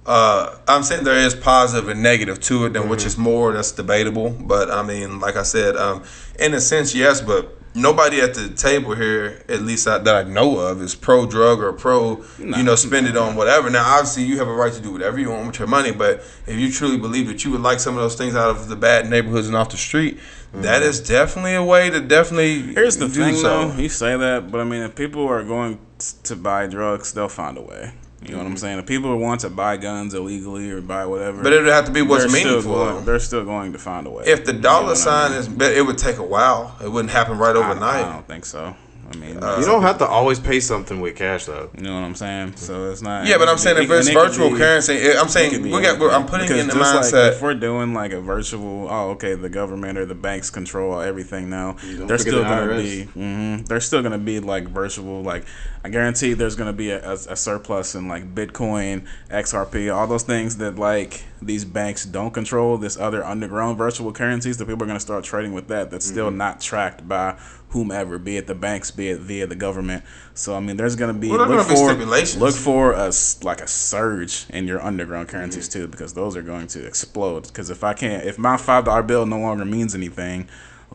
[0.07, 3.73] uh, I'm saying there is positive and negative to it, and which is more that's
[3.73, 4.29] debatable.
[4.29, 6.03] But I mean, like I said, um,
[6.39, 10.23] in a sense, yes, but nobody at the table here, at least I, that I
[10.23, 13.69] know of, is pro drug or pro, you know, spend it on whatever.
[13.69, 16.19] Now, obviously, you have a right to do whatever you want with your money, but
[16.47, 18.75] if you truly believe that you would like some of those things out of the
[18.75, 20.19] bad neighborhoods and off the street,
[20.53, 23.69] that is definitely a way to definitely Here's the do thing, so.
[23.69, 23.77] though.
[23.77, 27.27] You say that, but I mean, if people are going t- to buy drugs, they'll
[27.27, 27.91] find a way.
[28.27, 28.79] You know what I'm saying?
[28.79, 31.91] If people want to buy guns illegally or buy whatever, But it would have to
[31.91, 32.73] be what's meaningful.
[32.73, 34.25] going, they're still going to find a way.
[34.27, 35.39] If the You know dollar I sign mean?
[35.61, 36.75] is, it would take a while.
[36.83, 38.05] It wouldn't happen right I, overnight.
[38.05, 38.75] I don't think so.
[39.09, 41.69] I mean, you don't have to always pay something with cash though.
[41.77, 42.57] You know what I'm saying?
[42.57, 43.25] So it's not.
[43.25, 45.83] yeah, but I'm saying be- if it's it virtual be- currency, I'm saying we got.
[45.85, 46.09] anything.
[46.09, 47.31] I'm putting Because in the just like mindset.
[47.33, 51.49] if we're doing like a virtual, oh, okay, the government or the banks control everything
[51.49, 51.77] now.
[51.83, 52.81] They're still the gonna IRS.
[52.83, 53.03] be.
[53.05, 55.21] hmm they're still gonna be like virtual.
[55.23, 55.45] Like
[55.85, 60.23] I guarantee there's gonna be a, a, a surplus in like Bitcoin, XRP, all those
[60.23, 62.77] things that like these banks don't control.
[62.77, 65.91] This other underground virtual currencies that people are gonna start trading with that.
[65.91, 66.37] That's still Mm-hmm.
[66.37, 67.37] not tracked by
[67.69, 70.03] whomever, be it the banks, be it via the government.
[70.33, 73.11] So I mean, there's gonna be Well, look gonna be for look for a
[73.43, 75.79] like a surge in your underground currencies Mm-hmm.
[75.81, 77.47] too, because those are going to explode.
[77.47, 80.47] Because if I can't, if my five dollar bill no longer means anything,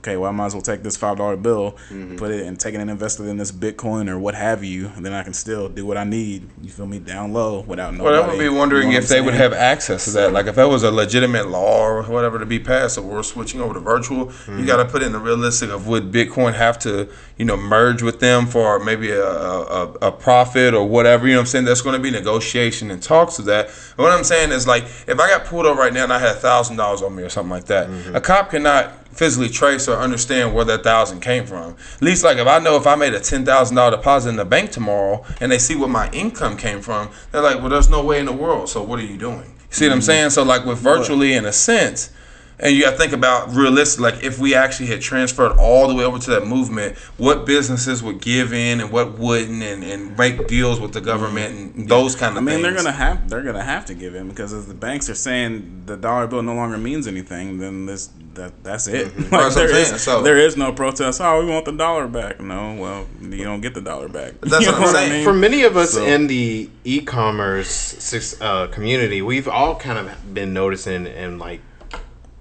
[0.03, 2.17] okay, well I might as well take this five dollar bill, Mm-hmm.
[2.17, 4.91] put it and take it and invest it in this Bitcoin or what have you,
[4.97, 6.49] and then I can still do what I need.
[6.63, 6.99] You feel me?
[6.99, 8.17] Down low without nobody.
[8.17, 10.33] Well, I would be wondering you know if they would have access to that.
[10.33, 13.61] Like if that was a legitimate law or whatever to be passed, or we're switching
[13.61, 14.59] over to virtual, Mm-hmm.
[14.59, 18.03] you got to put in the realistic of would Bitcoin have to, you know, merge
[18.03, 21.27] with them for maybe a, a, a profit or whatever.
[21.27, 21.65] You know what I'm saying?
[21.65, 23.67] There's going to be negotiation and talks of that.
[23.67, 26.19] And what I'm saying is like if I got pulled over right now and I
[26.19, 28.17] had a thousand dollars on me or something like that, Mm-hmm.
[28.17, 31.77] a cop cannot physically trace or understand where that thousand came from.
[31.95, 34.37] At least like if I know if I made a ten thousand dollar deposit in
[34.37, 37.91] the bank tomorrow and they see what my income came from, they're like, Well there's
[37.91, 39.39] no way in the world, so what are you doing?
[39.41, 40.07] You see what I'm mm-hmm.
[40.07, 40.31] saying?
[40.31, 42.11] So like with virtually in a sense,
[42.59, 45.95] and you got to think about realistic, like if we actually had transferred all the
[45.95, 50.17] way over to that movement, what businesses would give in and what wouldn't, and, and
[50.17, 52.37] make deals with the government and those kind of.
[52.37, 52.63] I of mean, things.
[52.63, 55.83] they're gonna have they're gonna have to give in because if the banks are saying
[55.87, 59.13] the dollar bill no longer means anything, then this that that's it.
[59.15, 61.21] That's Like, what I'm saying, is- so- there is no protest.
[61.21, 62.41] Oh, we want the dollar back.
[62.41, 64.41] No, well, you don't get the dollar back.
[64.41, 65.13] That's what I'm know I saying.
[65.13, 65.25] mean?
[65.25, 70.53] For many of us So- in the e-commerce uh, community, we've all kind of been
[70.53, 71.61] noticing and like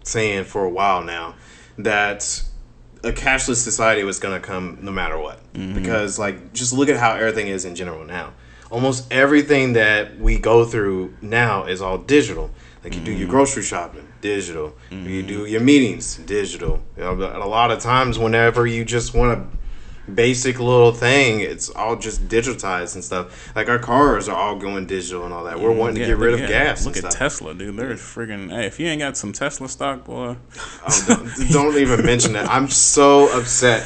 [0.03, 1.35] saying for a while now
[1.77, 2.43] that
[3.03, 5.39] a cashless society was going to come no matter what.
[5.53, 5.75] Mm-hmm.
[5.75, 8.33] Because like just look at how everything is in general now.
[8.69, 12.51] Almost everything that we go through now is all digital.
[12.83, 13.31] Like you do your mm-hmm.
[13.31, 14.75] grocery shopping, digital.
[14.89, 15.27] You mm-hmm.
[15.27, 16.81] do your meetings, digital.
[16.97, 19.57] You know, a lot of times, whenever you just want to
[20.13, 21.39] basic little thing.
[21.39, 23.55] It's all just digitized and stuff.
[23.55, 25.59] Like our cars are all going digital and all that.
[25.59, 26.85] We're wanting to get rid of yeah, gas.
[26.85, 27.15] Look at stuff.
[27.17, 27.75] Tesla, dude.
[27.75, 30.35] They're friggin' Hey, if you ain't got some Tesla stock, boy.
[30.87, 32.49] Oh, don't, don't even mention that.
[32.49, 33.83] I'm so upset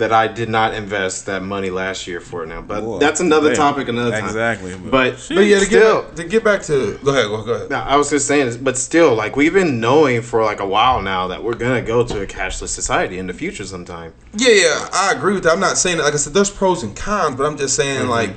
[0.00, 2.60] that I did not invest that money last year for now.
[2.60, 3.56] But Boy, that's another damn.
[3.56, 4.24] topic another time.
[4.24, 4.74] Exactly.
[4.76, 7.44] But, But- but yeah, to still, get, back, to get back to go ahead, go,
[7.44, 7.70] go ahead.
[7.70, 10.66] No, I was just saying, this, but still, like we've been knowing for like a
[10.66, 14.12] while now that we're gonna go to a cashless society in the future sometime.
[14.34, 15.52] Yeah, yeah, I agree with that.
[15.52, 16.04] I'm not saying that.
[16.04, 18.10] Like I said, there's pros and cons, but I'm just saying mm-hmm.
[18.10, 18.30] like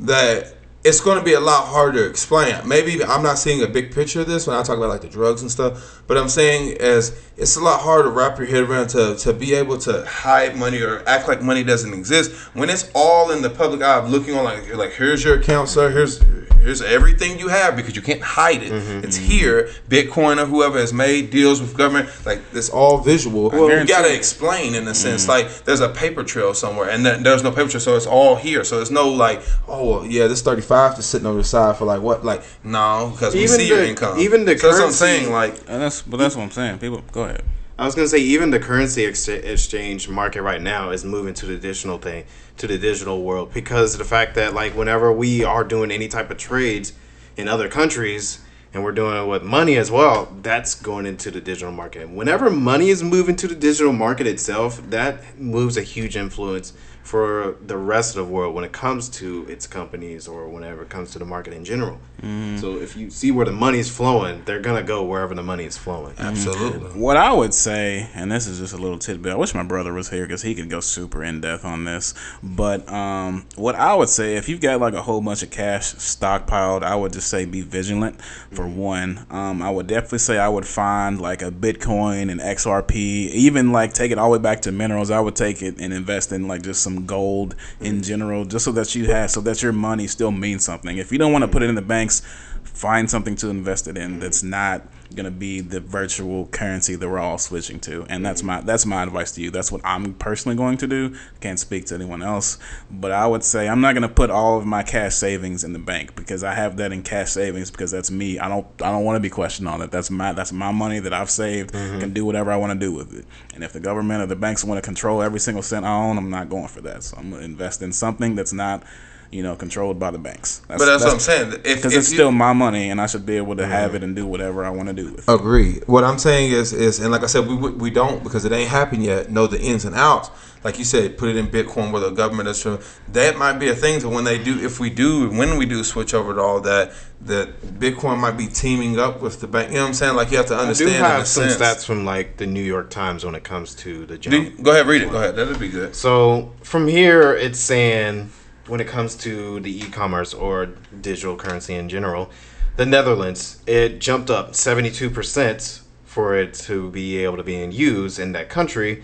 [0.00, 0.54] that
[0.88, 2.56] it's going to be a lot harder to explain.
[2.66, 5.08] Maybe I'm not seeing a big picture of this when I talk about like the
[5.08, 8.64] drugs and stuff, but I'm saying as it's a lot harder to wrap your head
[8.64, 12.70] around to to be able to hide money or act like money doesn't exist when
[12.70, 15.90] it's all in the public eye of looking on like like here's your account, sir.
[15.90, 16.20] Here's
[16.60, 18.72] here's everything you have because you can't hide it.
[19.04, 19.70] It's here.
[19.88, 23.50] Bitcoin or whoever has made deals with government like it's all visual.
[23.50, 25.28] Well, you guarantee gotta explain in a sense.
[25.28, 28.36] Like there's a paper trail somewhere, and then there's no paper trail, so it's all
[28.36, 28.64] here.
[28.64, 31.84] So it's no like, oh well, yeah, this 35 just sitting on the side for
[31.84, 32.24] like what?
[32.24, 34.18] Like no, because we Even see your the- income.
[34.18, 35.32] even the so that's what I'm currency- saying.
[35.32, 36.78] Like And that's but that's what I'm saying.
[36.78, 37.42] People, go ahead.
[37.78, 41.46] I was gonna say even the currency ex- exchange market right now is moving to
[41.46, 42.24] the digital thing,
[42.56, 46.08] to the digital world because of the fact that like whenever we are doing any
[46.08, 46.92] type of trades
[47.36, 48.40] in other countries
[48.74, 52.08] and we're doing it with money as well, that's going into the digital market.
[52.10, 56.72] Whenever money is moving to the digital market itself, that moves a huge influence
[57.08, 60.90] for the rest of the world when it comes to its companies or whenever it
[60.90, 61.98] comes to the market in general.
[62.22, 62.56] Mm-hmm.
[62.58, 65.76] So if you see where the money's flowing, they're gonna go wherever the money is
[65.76, 66.14] flowing.
[66.14, 66.26] Mm-hmm.
[66.26, 67.00] Absolutely.
[67.00, 69.32] What I would say, and this is just a little tidbit.
[69.32, 72.14] I wish my brother was here because he could go super in depth on this.
[72.42, 75.94] But um, what I would say, if you've got like a whole bunch of cash
[75.94, 78.20] stockpiled, I would just say be vigilant.
[78.50, 78.76] For mm-hmm.
[78.76, 83.72] one, um, I would definitely say I would find like a Bitcoin and XRP, even
[83.72, 85.10] like take it all the way back to minerals.
[85.10, 88.72] I would take it and invest in like just some gold in general, just so
[88.72, 90.98] that you have, so that your money still means something.
[90.98, 92.22] If you don't want to put it in the banks,
[92.64, 94.82] find something to invest it in that's not
[95.16, 98.04] gonna be the virtual currency that we're all switching to.
[98.08, 99.50] And that's my that's my advice to you.
[99.50, 101.16] That's what i'm personally going to do.
[101.40, 102.58] Can't speak to anyone else.
[102.90, 105.78] But i would say i'm not gonna put all of my cash savings in the
[105.78, 108.38] bank because i have that in cash savings because that's me.
[108.38, 109.90] I don't i don't want to be questioned on it.
[109.90, 111.72] That's my that's my money that i've saved.
[111.72, 112.00] Mm-hmm.
[112.00, 113.24] Can do whatever i want to do with it.
[113.54, 116.18] And if the government or the banks want to control every single cent i own
[116.18, 117.02] i'm not going for that.
[117.02, 118.84] So i'm gonna invest in something that's not
[119.30, 120.62] you know, controlled by the banks.
[120.68, 121.50] But that's, what I'm saying.
[121.50, 124.16] Because it's you- still my money, and I should be able to have it and
[124.16, 125.32] do whatever I want to do with it.
[125.32, 125.80] Agree.
[125.86, 128.52] What I'm saying is, is, and like I said, we we we don't because it
[128.52, 129.30] ain't happened yet.
[129.30, 130.30] Know the ins and outs.
[130.64, 132.60] Like you said, put it in Bitcoin where the government is.
[132.60, 132.80] From,
[133.12, 134.00] that might be a thing.
[134.00, 136.92] So when they do, if we do, when we do switch over to all that,
[137.22, 139.68] that Bitcoin might be teaming up with the bank.
[139.68, 140.16] You know what I'm saying?
[140.16, 140.90] Like you have to I do understand.
[140.90, 141.62] in a have some sense.
[141.62, 144.62] stats from like the New York Times when it comes to the jump.
[144.62, 145.10] go ahead, read it.
[145.10, 145.36] Go ahead.
[145.36, 145.94] That'd be good.
[145.94, 148.30] So from here, it's saying
[148.68, 150.66] when it comes to the e-commerce or
[151.00, 152.30] digital currency in general,
[152.76, 157.60] the Netherlands it jumped up seventy two percent for it to be able to be
[157.60, 159.02] in use in that country.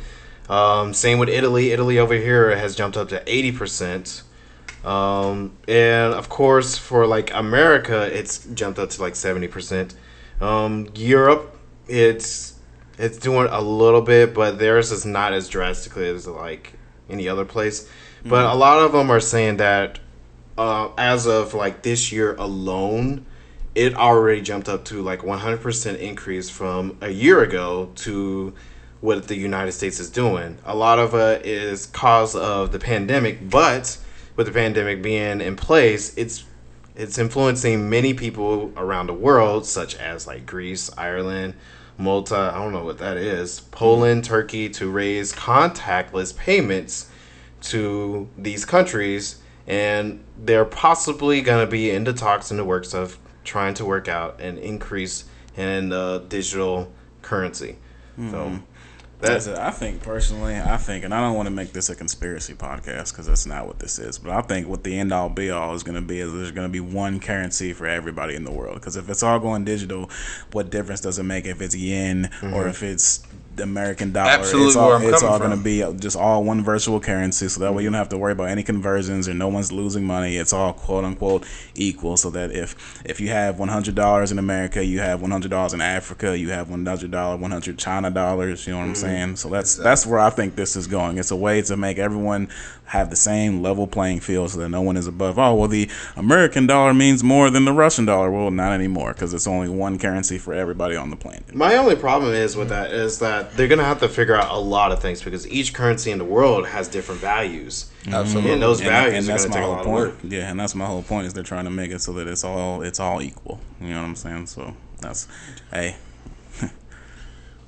[0.49, 1.73] Um, same with Italy.
[1.73, 4.23] Italy over here has jumped up to eighty percent.
[4.85, 9.95] Um, and of course, for like America, it's jumped up to like seventy percent.
[10.41, 11.59] Um, Europe,
[11.89, 12.55] it's
[12.99, 16.75] it's doing a little bit, but theirs is not as drastically as like
[17.09, 17.89] any other place.
[18.25, 19.99] But a lot of them are saying that
[20.57, 23.27] uh, as of like this year alone,
[23.75, 28.55] it already jumped up to like 100% increase from a year ago to
[29.01, 30.57] what the United States is doing.
[30.65, 33.99] A lot of it is cause of the pandemic, but
[34.37, 36.45] with the pandemic being in place, it's
[36.97, 41.55] it's influencing many people around the world, such as like Greece, Ireland,
[41.99, 47.11] Malta, I don't know what that is, Poland, Turkey, to raise contactless payments
[47.65, 49.37] to these countries,
[49.67, 53.85] and they're possibly going to be in the talks in the works of trying to
[53.85, 55.25] work out an increase
[55.57, 56.91] in uh, digital
[57.23, 57.77] currency.
[58.17, 58.61] So
[59.21, 59.57] That's it.
[59.59, 63.11] I think personally, I think, and I don't want to make this a conspiracy podcast
[63.13, 64.19] because that's not what this is.
[64.19, 66.51] But I think what the end all be all is going to be is there's
[66.53, 68.75] going to be one currency for everybody in the world.
[68.75, 70.11] Because if it's all going digital,
[70.53, 73.23] what difference does it make if it's yen or if it's
[73.61, 74.31] American dollar?
[74.31, 77.01] Absolutely it's all, where I'm it's coming all going to be just all one virtual
[77.01, 77.49] currency.
[77.49, 80.05] So that way you don't have to worry about any conversions or no one's losing
[80.05, 80.37] money.
[80.37, 82.17] It's all quote unquote equal.
[82.17, 85.51] So that if if you have one hundred dollars in America, you have one hundred
[85.51, 88.67] dollars in Africa, you have one hundred dollar, one hundred China dollars.
[88.67, 89.01] You know what I'm mm-hmm.
[89.01, 89.37] saying?
[89.37, 91.19] So that's that's where I think this is going.
[91.19, 92.49] It's a way to make everyone
[92.87, 95.39] have the same level playing field, so that no one is above.
[95.39, 98.31] Oh well, the American dollar means more than the Russian dollar.
[98.31, 101.55] Well, not anymore because it's only one currency for everybody on the planet.
[101.55, 104.59] My only problem is with that is that they're gonna have to figure out a
[104.59, 108.53] lot of things because each currency in the world has different values, Absolutely.
[108.53, 110.25] and those values and are that's gonna my take a whole lot of point.
[110.25, 110.33] work.
[110.33, 112.45] Yeah, and that's my whole point is they're trying to make it so that it's
[112.45, 113.61] all it's all equal.
[113.81, 114.47] You know what I'm saying?
[114.47, 115.29] So that's
[115.71, 115.97] hey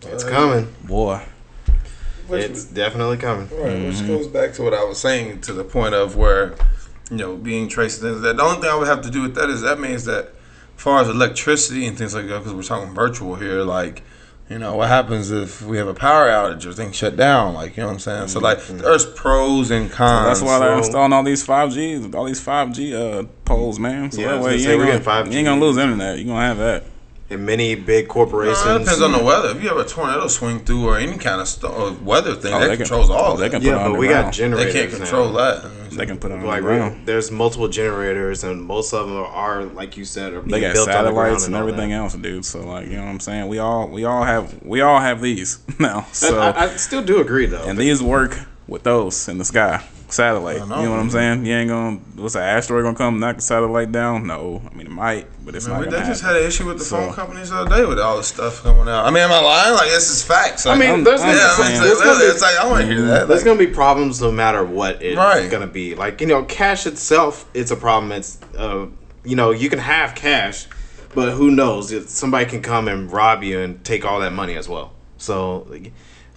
[0.03, 0.73] It's coming.
[0.85, 1.23] boy.
[2.29, 3.49] Which- It's definitely coming.
[3.51, 4.09] Right, which mm-hmm.
[4.09, 6.55] goes back to what I was saying to the point of where,
[7.11, 8.01] you know, being traced.
[8.01, 10.33] That the only thing I would have to do with that is that means that,
[10.77, 14.03] as far as electricity and things like that, because we're talking virtual here, like,
[14.49, 17.55] you know, what happens if we have a power outage or things shut down?
[17.55, 18.29] Like, you know what I'm saying?
[18.29, 20.41] So, like, there's pros and cons.
[20.41, 24.13] That's why they're installing all these five G, all these five G uh, poles, man.
[24.13, 25.33] So Yeah, that way you say, ain't, we're gonna, 5G.
[25.33, 26.19] you ain't gonna lose internet.
[26.19, 26.85] you're gonna have that.
[27.29, 28.65] And many big corporations.
[28.65, 29.49] No, it depends on the weather.
[29.51, 32.55] If you have a tornado swing through or any kind of st- uh, weather thing,
[32.55, 33.51] Oh, that they can- controls all oh, they that.
[33.51, 34.73] can put yeah, it but we got generators.
[34.73, 35.37] They can't control now.
[35.59, 35.91] that.
[35.91, 37.03] They can put it on Like the ground.
[37.05, 40.75] there's multiple generators, and most of them are, like you said, are being They got
[40.75, 41.97] built on the ground satellites and all everything that.
[41.97, 42.45] else, dude.
[42.45, 43.49] So like, you know what I'm saying?
[43.49, 45.99] We all we all have we all have these now.
[46.07, 47.65] And So I, I still do agree, though.
[47.65, 49.83] and these work with those in the sky.
[50.09, 50.67] Satellite.
[50.69, 50.79] Know.
[50.79, 51.45] You know what I'm saying?
[51.47, 54.27] You ain't gonna what's an asteroid gonna come knock the satellite down?
[54.27, 54.63] No.
[54.71, 56.37] I mean it might, but it's Man, not we- they just happen.
[56.37, 58.63] had an issue with the So- phone companies the other day with all this stuff
[58.63, 59.05] coming out.
[59.05, 59.75] I mean, am I lying?
[59.75, 60.65] Like, this is facts.
[60.65, 61.83] I Like, mean, I'm- there's I'm gonna, yeah, saying.
[61.83, 63.27] there's gonna be it's like I want to hear that.
[63.29, 65.51] There's Like, gonna be problems no matter what it's Right.
[65.51, 65.95] gonna be.
[65.97, 68.13] Like you know, cash itself, it's a problem.
[68.13, 68.87] It's uh,
[69.25, 70.67] you know, you can have cash,
[71.17, 71.93] but who knows?
[72.09, 74.93] Somebody can come and rob you and take all that money as well.
[75.19, 75.93] So, like,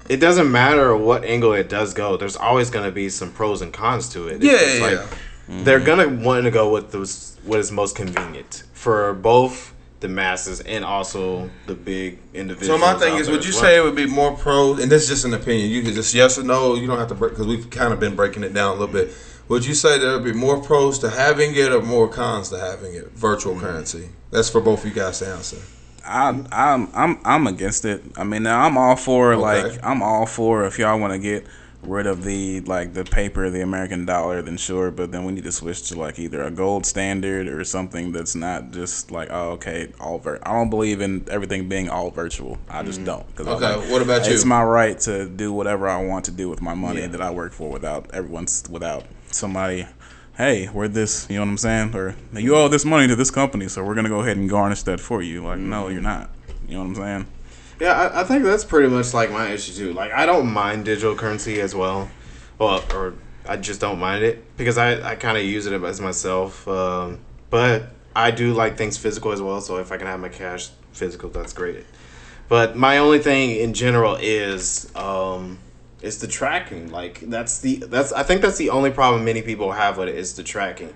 [0.07, 2.17] it doesn't matter what angle it does go.
[2.17, 4.43] There's always going to be some pros and cons to it.
[4.43, 8.63] It's Yeah, yeah, like, They're gonna want to go with those what is most convenient
[8.73, 12.79] for both the masses and also the big individuals.
[12.79, 14.79] So my thing is, would you as say it would be more pros?
[14.79, 15.69] And this is just an opinion.
[15.71, 16.75] You can just yes or no.
[16.75, 18.93] You don't have to break because we've kind of been breaking it down a little
[18.93, 19.11] bit.
[19.47, 22.59] Would you say there would be more pros to having it or more cons to
[22.59, 23.11] having it?
[23.13, 23.61] Virtual Mm.
[23.61, 24.09] currency.
[24.29, 25.57] That's for both of you guys to answer.
[26.09, 28.03] I, I'm I'm I'm against it.
[28.17, 29.41] I mean, now I'm all for Okay.
[29.41, 31.45] like I'm all for if y'all want to get
[31.83, 34.91] rid of the like the paper, the American dollar, then sure.
[34.91, 38.35] But then we need to switch to like either a gold standard or something that's
[38.35, 42.57] not just like oh okay all vir- I don't believe in everything being all virtual.
[42.69, 43.25] I just don't.
[43.35, 43.61] 'cause Mm.
[43.61, 44.33] Okay, what about you?
[44.33, 47.07] It's my right to do whatever I want to do with my money Yeah.
[47.07, 49.85] that I work for without everyone's without somebody.
[50.39, 51.27] Hey, we're this.
[51.29, 51.95] You know what I'm saying?
[51.97, 54.83] Or you owe this money to this company, so we're gonna go ahead and garnish
[54.83, 55.43] that for you.
[55.43, 56.29] Like, no, you're not.
[56.65, 57.25] You know what I'm saying?
[57.81, 59.91] Yeah, I, I think that's pretty much like my issue too.
[59.91, 62.09] Like, I don't mind digital currency as well.
[62.57, 63.15] Well, or
[63.49, 66.65] I just don't mind it because I, I kind of use it as myself.
[66.69, 67.19] Um,
[67.49, 69.59] but I do like things physical as well.
[69.59, 71.85] So if I can have my cash physical, that's great.
[72.47, 75.59] But my only thing in general is um,
[76.01, 76.91] is the tracking.
[76.91, 80.15] Like that's the that's I think that's the only problem many people have with it
[80.15, 80.93] is the tracking.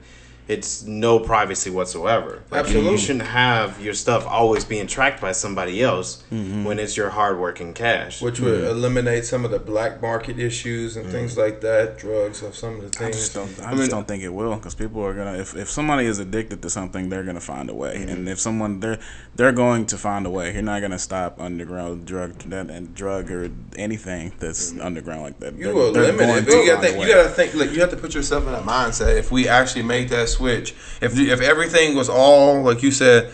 [0.48, 2.44] It's no privacy whatsoever.
[2.50, 2.92] Like, you- Absolutely.
[2.92, 6.66] You shouldn't have your stuff always being tracked by somebody else mm-hmm.
[6.66, 8.22] when it's your hard working cash.
[8.22, 8.68] Which would mm-hmm.
[8.68, 11.12] eliminate some of the black market issues and mm.
[11.12, 13.18] things like that, drugs of some of the I things.
[13.18, 13.60] just don't.
[13.62, 15.38] I, mean- just don't think it will because people are gonna.
[15.38, 17.96] If, if somebody is addicted to something, they're gonna find a way.
[17.96, 18.28] And mm-hmm.
[18.28, 19.00] if someone they're
[19.36, 20.54] they're going to find a way.
[20.54, 25.56] You're not gonna stop underground drug that and drug or anything that's underground like that.
[25.56, 26.54] You They're- will they're limit it.
[26.54, 27.02] You gotta think.
[27.02, 27.56] You gotta think.
[27.56, 29.18] Like you have to put yourself in that mindset.
[29.18, 33.32] If we actually made that switch, if if everything was all like you said,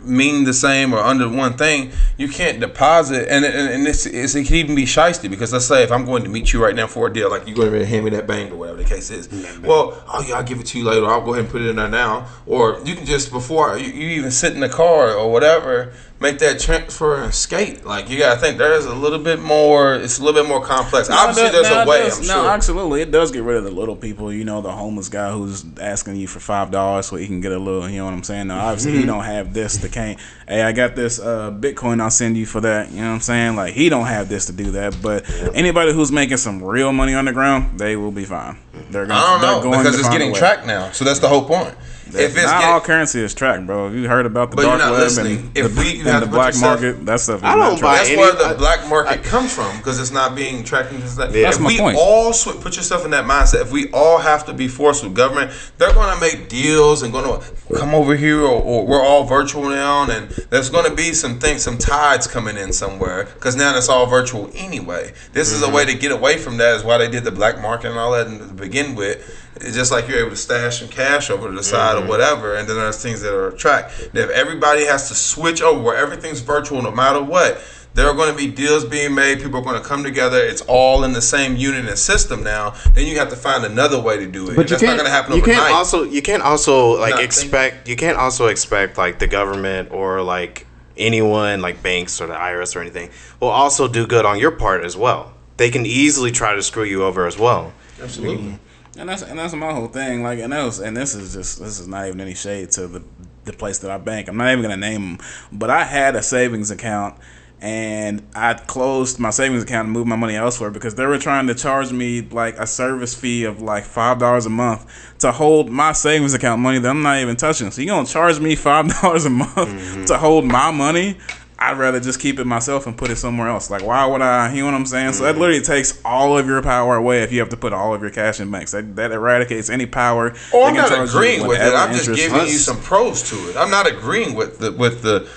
[0.00, 3.28] mean the same or under one thing, you can't deposit.
[3.28, 6.04] And and, and it's, it's, it can even be shisty because let's say if I'm
[6.04, 8.10] going to meet you right now for a deal, like you go to hand me
[8.10, 9.28] that bank or whatever the case is.
[9.60, 11.06] Well, oh yeah, I'll give it to you later.
[11.06, 12.28] I'll go ahead and put it in there now.
[12.46, 15.92] Or you can just before you, you even sit in the car or whatever.
[16.22, 17.84] Make that transfer and skate.
[17.84, 19.96] Like you gotta think there's a little bit more.
[19.96, 21.08] It's a little bit more complex.
[21.08, 22.02] No, Obviously, does- there's no, a way.
[22.04, 22.50] does- no, sure.
[22.50, 24.32] absolutely, it does get rid of the little people.
[24.32, 27.50] You know, the homeless guy who's asking you for five dollars so he can get
[27.50, 27.88] a little.
[27.88, 28.46] You know what I'm saying?
[28.46, 29.00] Now, obviously, Mm-hmm.
[29.00, 29.78] he don't have this.
[29.78, 30.18] The can't.
[30.46, 32.00] Hey, I got this uh, Bitcoin.
[32.00, 32.90] I'll send you for that.
[32.92, 33.56] You know what I'm saying?
[33.56, 34.96] Like he don't have this to do that.
[35.02, 38.58] But anybody who's making some real money underground, they will be fine.
[38.90, 39.18] They're gonna.
[39.18, 40.92] I don't they're know going because it's getting tracked now.
[40.92, 41.74] So that's the whole point.
[42.14, 43.88] If it's not get- all currency is tracked, bro.
[43.88, 45.38] You heard about the dark web listening.
[45.38, 47.06] and If the, we- and the black yourself- market.
[47.06, 47.38] That stuff.
[47.38, 47.82] Is I don't tracked.
[47.82, 50.90] buy that's any- where the I- black market comes from because it's not being tracked.
[50.92, 51.42] And things like Yeah.
[51.44, 51.96] That's if my we point.
[51.98, 53.62] all sw- put yourself in that mindset.
[53.62, 57.12] If we all have to be forced with government, they're going to make deals and
[57.12, 60.94] going to come over here, or, or we're all virtual now, and there's going to
[60.94, 65.12] be some things, some tides coming in somewhere because now it's all virtual anyway.
[65.32, 65.74] This is a mm-hmm.
[65.76, 66.76] way to get away from that.
[66.76, 69.38] Is why they did the black market and all that and to begin with.
[69.56, 72.08] It's just like you're able to stash some cash over to the side or mm-hmm.
[72.08, 74.10] whatever, and then there's things that are tracked.
[74.14, 77.62] If everybody has to switch over where everything's virtual no matter what,
[77.94, 79.42] there are going to be deals being made.
[79.42, 80.38] People are going to come together.
[80.38, 82.70] It's all in the same unit and system now.
[82.94, 84.56] Then you have to find another way to do it.
[84.56, 84.98] But you That's not can't.
[84.98, 85.60] going to happen you overnight.
[85.60, 86.04] can't also.
[86.04, 87.88] You can't also like Not expect.
[87.88, 92.76] You can't also expect like the government or like anyone like banks or the IRS
[92.76, 95.32] or anything will also do good on your part as well.
[95.56, 97.72] They can easily try to screw you over as well.
[98.00, 98.44] Absolutely.
[98.44, 98.56] Mm-hmm.
[98.98, 100.22] And that's and that's my whole thing.
[100.22, 102.86] Like, and that was, and this is just this is not even any shade to
[102.86, 103.02] the
[103.44, 104.28] the place that I bank.
[104.28, 107.16] I'm not even gonna name them, but I had a savings account,
[107.60, 111.46] and I closed my savings account and moved my money elsewhere because they were trying
[111.46, 114.86] to charge me like a service fee of like five dollars a month
[115.20, 117.70] to hold my savings account money that I'm not even touching.
[117.70, 120.04] So you're gonna charge me five dollars a month mm-hmm.
[120.04, 121.16] to hold my money?
[121.62, 123.70] I'd rather just keep it myself and put it somewhere else.
[123.70, 124.52] Like, why would I?
[124.52, 125.12] You know what I'm saying?
[125.12, 125.38] So that mm.
[125.38, 128.10] literally takes all of your power away if you have to put all of your
[128.10, 128.72] cash in banks.
[128.72, 130.34] That, that eradicates any power.
[130.52, 131.72] Oh, I'm not agreeing with it.
[131.72, 133.56] I'm just interest- giving you some pros to it.
[133.56, 135.28] I'm not agreeing with the with the.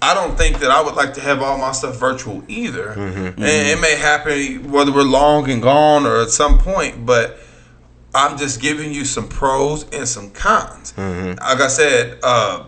[0.00, 2.88] I don't think that I would like to have all my stuff virtual either.
[2.88, 2.98] Mm-hmm.
[2.98, 3.42] And mm-hmm.
[3.44, 7.38] it may happen whether we're long and gone or at some point, but
[8.14, 10.92] I'm just giving you some pros and some cons.
[10.92, 11.38] Mm-hmm.
[11.40, 12.64] Like I said, uh,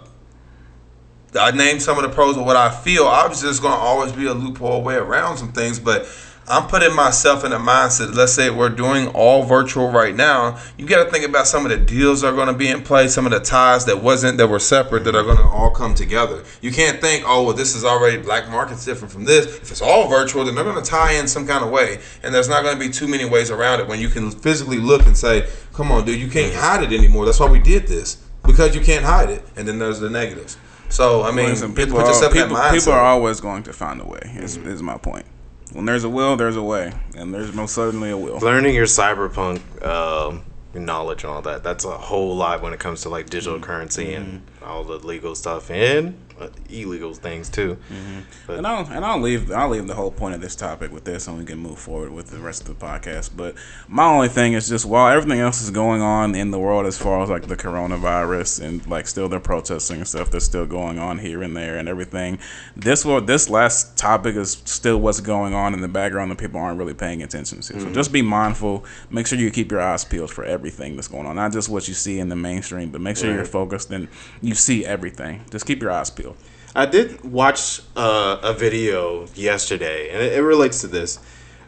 [1.37, 3.05] I named some of the pros of what I feel.
[3.05, 6.07] Obviously, there's going to always be a loophole way around some things, but
[6.47, 8.15] I'm putting myself in a mindset.
[8.15, 10.59] Let's say we're doing all virtual right now.
[10.77, 12.83] You got to think about some of the deals that are going to be in
[12.83, 15.71] place, some of the ties that wasn't that were separate that are going to all
[15.71, 16.45] come together.
[16.61, 19.47] You can't think, oh, well, this is already black market's different from this.
[19.47, 22.35] If it's all virtual, then they're going to tie in some kind of way, and
[22.35, 25.07] there's not going to be too many ways around it when you can physically look
[25.07, 27.25] and say, come on, dude, you can't hide it anymore.
[27.25, 29.43] That's why we did this because you can't hide it.
[29.57, 30.59] And then there's the negatives.
[30.95, 32.93] So I mean, Listen, you have to people, put are, yourself in people, that people
[32.93, 34.21] are always going to find a way.
[34.37, 34.69] Is, mm-hmm.
[34.69, 35.27] is my point.
[35.73, 38.39] When there's a will, there's a way, and there's most certainly a will.
[38.39, 41.65] Learning your cyberpunk um, knowledge and all that.
[41.65, 43.65] That's a whole lot when it comes to like digital mm-hmm.
[43.65, 44.65] currency and mm-hmm.
[44.65, 47.77] all the legal stuff and Uh, illegal things too.
[47.89, 48.21] Mm-hmm.
[48.49, 51.05] But And I'll and I'll leave I'll leave the whole point of this topic with
[51.05, 53.31] this, and we can move forward with the rest of the podcast.
[53.37, 53.55] But
[53.87, 56.99] my only thing is just while everything else is going on in the world, as
[56.99, 60.99] far as like the coronavirus and like still the protesting and stuff that's still going
[60.99, 62.41] on here and there and everything,
[62.75, 66.59] this will this last topic is still what's going on in the background that people
[66.59, 67.63] aren't really paying attention to.
[67.63, 67.95] So mm-hmm.
[67.95, 68.85] just be mindful.
[69.09, 71.87] Make sure you keep your eyes peeled for everything that's going on, not just what
[71.87, 74.09] you see in the mainstream, but make sure you're focused and
[74.41, 75.45] you see everything.
[75.51, 76.34] Just keep your eyes peeled.
[76.77, 81.19] I did watch uh, a video yesterday, and it, it relates to this.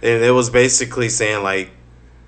[0.02, 1.70] And it was basically saying like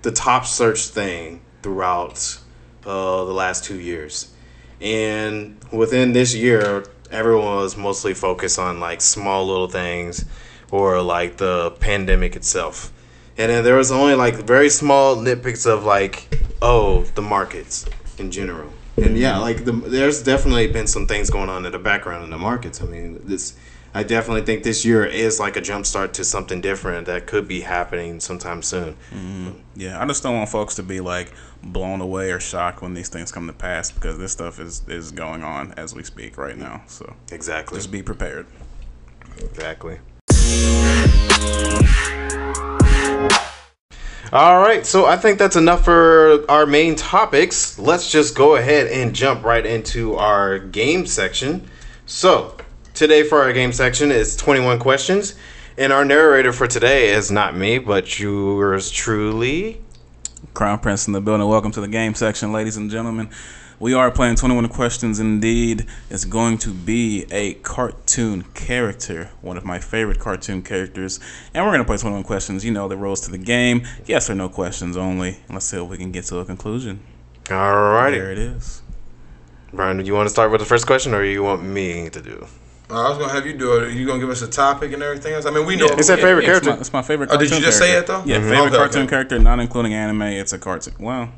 [0.02, 2.38] the top search thing throughout
[2.86, 4.32] uh, the last two years,
[4.80, 10.24] and within this year, everyone was mostly focused on like small little things
[10.70, 12.92] or like the pandemic itself.
[13.36, 16.28] And then there was only like very small nitpicks of like,
[16.62, 17.86] oh, the markets
[18.18, 18.72] in general.
[19.04, 22.30] And yeah, like the, there's definitely been some things going on in the background in
[22.30, 22.82] the markets.
[22.82, 23.56] I mean, this
[23.94, 27.48] I definitely think this year is like a jump start to something different that could
[27.48, 28.94] be happening sometime soon.
[29.10, 29.50] Mm-hmm.
[29.76, 31.32] Yeah, I just don't want folks to be like
[31.62, 35.10] blown away or shocked when these things come to pass because this stuff is is
[35.10, 36.82] going on as we speak right now.
[36.86, 37.78] So Exactly.
[37.78, 38.46] just be prepared.
[39.38, 39.98] Exactly.
[44.30, 47.78] All right, so I think that's enough for our main topics.
[47.78, 51.66] Let's just go ahead and jump right into our game section.
[52.04, 52.54] So,
[52.92, 55.34] today for our game section is 21 questions,
[55.78, 59.80] and our narrator for today is not me, but yours truly.
[60.52, 61.48] Crown Prince in the building.
[61.48, 63.30] Welcome to the game section, ladies and gentlemen.
[63.80, 65.86] We are playing 21 questions indeed.
[66.10, 71.20] It's going to be a cartoon character, one of my favorite cartoon characters.
[71.54, 72.64] And we're going to play 21 questions.
[72.64, 73.86] You know the rules to the game.
[74.06, 75.38] Yes or no questions only.
[75.48, 76.98] Let's see if we can get to a conclusion.
[77.52, 77.56] All
[77.92, 78.18] righty.
[78.18, 78.82] There it is.
[79.72, 82.20] Bryan, do you want to start with the first question, or you want me to
[82.20, 82.46] do?
[82.90, 83.92] Uh, I was gonna have you do it.
[83.92, 85.44] You gonna give us a topic and everything else?
[85.44, 85.84] I mean, we know.
[85.84, 86.70] It's that favorite Yeah, it's character.
[86.70, 88.22] my- It's my, favorite Oh, cartoon did you just say it, though?
[88.24, 88.48] Yeah, Mhm.
[88.48, 89.10] favorite Okay, cartoon okay.
[89.10, 90.22] character, not including anime.
[90.22, 90.94] It's a cartoon.
[90.98, 91.28] Well,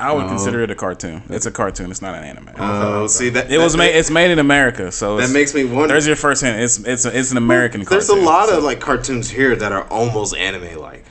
[0.00, 0.28] I would Oh.
[0.28, 1.22] consider it a cartoon.
[1.28, 1.90] It's a cartoon.
[1.90, 2.50] It's not an anime.
[2.58, 3.96] Oh, see that it was made.
[3.96, 5.88] It's made in America, so That it's- makes me wonder.
[5.88, 6.60] There's your first hint.
[6.60, 7.84] It's it's a, it's an American.
[7.84, 7.98] Cartoon.
[7.98, 11.04] There's a lot so- of like cartoons here that are almost anime like.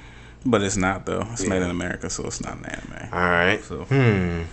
[0.45, 1.27] but it's not though.
[1.33, 3.09] It's made in America, so it's not an anime.
[3.13, 3.61] All right.
[3.63, 4.43] So Hmm.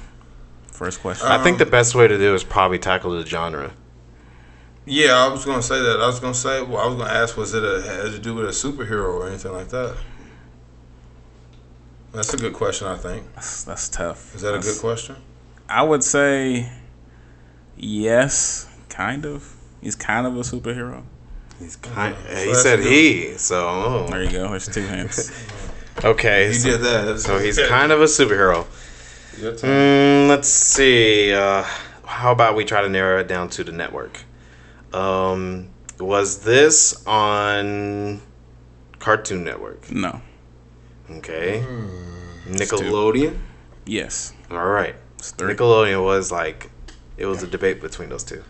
[0.73, 1.29] first question.
[1.29, 3.71] I think the best way to do is probably tackle the genre.
[4.87, 6.01] Yeah, I was gonna say that.
[6.01, 6.61] I was gonna say.
[6.63, 9.29] Well, I was gonna ask, was it a had to do with a superhero or
[9.29, 9.95] anything like that?
[12.15, 12.87] That's a good question.
[12.87, 13.35] I think.
[13.35, 14.35] that's, that's tough.
[14.35, 15.17] Is that a good question?
[15.69, 16.71] I would say
[17.77, 19.55] yes, kind of.
[19.81, 21.03] He's kind of a superhero.
[21.59, 22.17] He's kind.
[22.29, 22.87] So he said good.
[22.93, 23.33] he.
[23.37, 24.07] So oh.
[24.11, 24.49] There you go.
[24.51, 25.31] There's two hands.
[26.05, 26.49] okay.
[26.49, 27.21] You So, did that.
[27.21, 28.67] so he's kind of a superhero.
[29.37, 31.33] Mm, let's see.
[31.33, 31.65] Uh,
[32.05, 34.21] how about we try to narrow it down to the network?
[34.93, 38.21] Um, was this on
[39.01, 39.91] Cartoon Network?
[39.91, 40.21] No.
[41.19, 41.61] Okay.
[41.61, 42.55] Hmm.
[42.55, 43.39] Nickelodeon.
[43.87, 44.33] Yes.
[44.51, 44.95] All right.
[45.19, 46.71] Nickelodeon was like,
[47.17, 48.43] it was a debate between those two.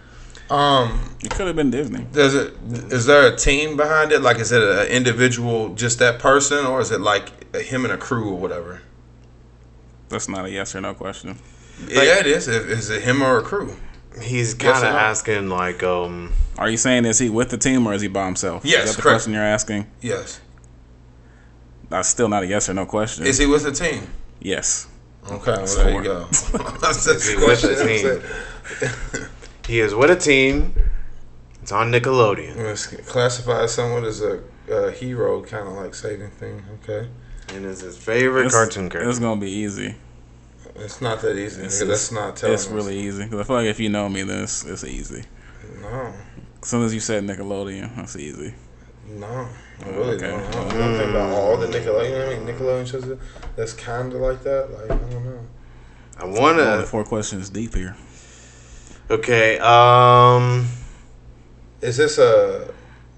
[0.50, 2.04] Um, It could have been Disney.
[2.12, 2.54] does it?
[2.92, 4.20] Is there a team behind it?
[4.20, 7.96] Like, is it an individual, just that person, or is it like him and a
[7.96, 8.82] crew or whatever?
[10.10, 11.38] That's not a yes or no question.
[11.88, 12.46] yeah, it is.
[12.46, 13.74] Is is it him or a crew?
[14.20, 14.98] He's kind of no?
[14.98, 18.26] asking like, um, Are you saying is he with the team or is he by
[18.26, 18.64] himself?
[18.64, 19.14] Yes, Is that the correct.
[19.14, 19.86] question you're asking?
[20.02, 20.40] Yes.
[21.90, 23.26] That's still not a yes or no question.
[23.26, 24.06] Is he with the team?
[24.40, 24.88] yes.
[25.30, 26.24] Okay, well, there you go.
[26.82, 29.30] That's the he with the team?
[29.66, 30.74] he is with a team.
[31.62, 36.62] It's on Nickelodeon, Let's classify someone as a, a hero, kind of like saving thing.
[36.82, 37.08] Okay,
[37.54, 39.08] and it's his favorite It's- cartoon character.
[39.08, 39.94] It's gonna be easy.
[40.76, 41.62] it's not that easy.
[41.62, 41.88] It's, nigga.
[41.88, 42.52] That's not telling.
[42.54, 42.72] It's us.
[42.72, 43.26] really easy.
[43.26, 45.24] 'Cause I feel like if you know me, then it's, it's easy.
[45.80, 46.12] no,
[46.62, 48.52] As soon as you said Nickelodeon, that's easy.
[49.08, 49.48] No.
[49.84, 50.28] I really Okay.
[50.30, 50.40] don't.
[50.40, 52.04] I don't, I don't think about all the Nickelodeon.
[52.10, 52.46] You know what I mean?
[52.46, 53.18] Nickelodeon shows that-
[53.56, 54.70] that's kind of like that.
[54.72, 55.40] Like I don't know.
[56.18, 56.82] I wanna.
[56.86, 57.96] four questions deep here.
[59.10, 59.58] Okay.
[59.58, 60.68] Um.
[61.80, 62.72] Is this a?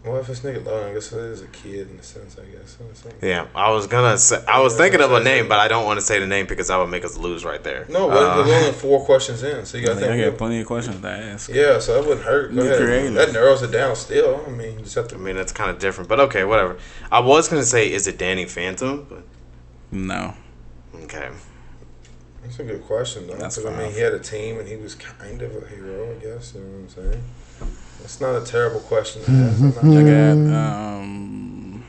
[0.07, 2.37] Well, if it's Nickelodeon, I guess it is a kid in a sense.
[2.39, 2.77] I guess.
[3.21, 3.29] in.
[3.29, 4.43] Yeah, I was gonna say.
[4.47, 6.69] I was thinking of a name, but I don't want to say the name because
[6.69, 7.87] that would make us lose right there.
[7.89, 10.25] No, but Uh, we're only four questions in, so you got to I think.
[10.31, 11.51] got plenty of questions to ask.
[11.53, 12.55] Yeah, so that wouldn't hurt.
[12.55, 12.79] Go Be ahead.
[12.79, 13.15] creative.
[13.15, 13.97] That narrows it down.
[13.97, 15.17] Still, I mean, you just have to.
[15.17, 16.77] I mean, it's kind of different, but okay, whatever.
[17.11, 19.07] I was gonna say, is it Danny Phantom?
[19.09, 19.25] But
[19.91, 20.35] No.
[21.03, 21.31] okay.
[22.45, 23.35] That's a good question, though.
[23.35, 23.93] That's 'cause, I mean, fine.
[23.93, 26.53] he had a team, and he was kind of a hero, I guess.
[26.55, 27.23] You know what I'm saying?
[28.01, 29.61] That's not a terrible question to ask.
[29.83, 31.85] I'm I not- got um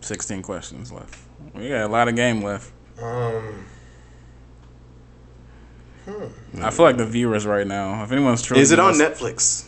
[0.00, 1.18] Sixteen questions left.
[1.54, 2.72] We got a lot of game left.
[3.00, 3.66] Um,
[6.60, 8.02] I feel like the viewers right now.
[8.02, 9.66] If anyone's truly Is it on Netflix?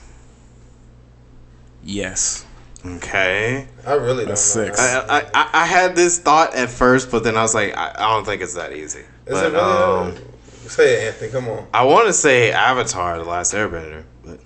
[1.85, 2.45] Yes.
[2.85, 3.69] Okay.
[3.87, 4.65] I really don't That's know.
[4.65, 4.81] six.
[4.81, 7.93] I, I, I, I had this thought at first, but then I was like, I,
[7.97, 9.01] I don't think it's that easy.
[9.01, 9.59] Is but, it really?
[9.59, 10.17] um,
[10.67, 11.31] Say it, Anthony.
[11.31, 11.67] Come on.
[11.73, 14.05] I want to say Avatar: The Last Airbender.
[14.25, 14.41] But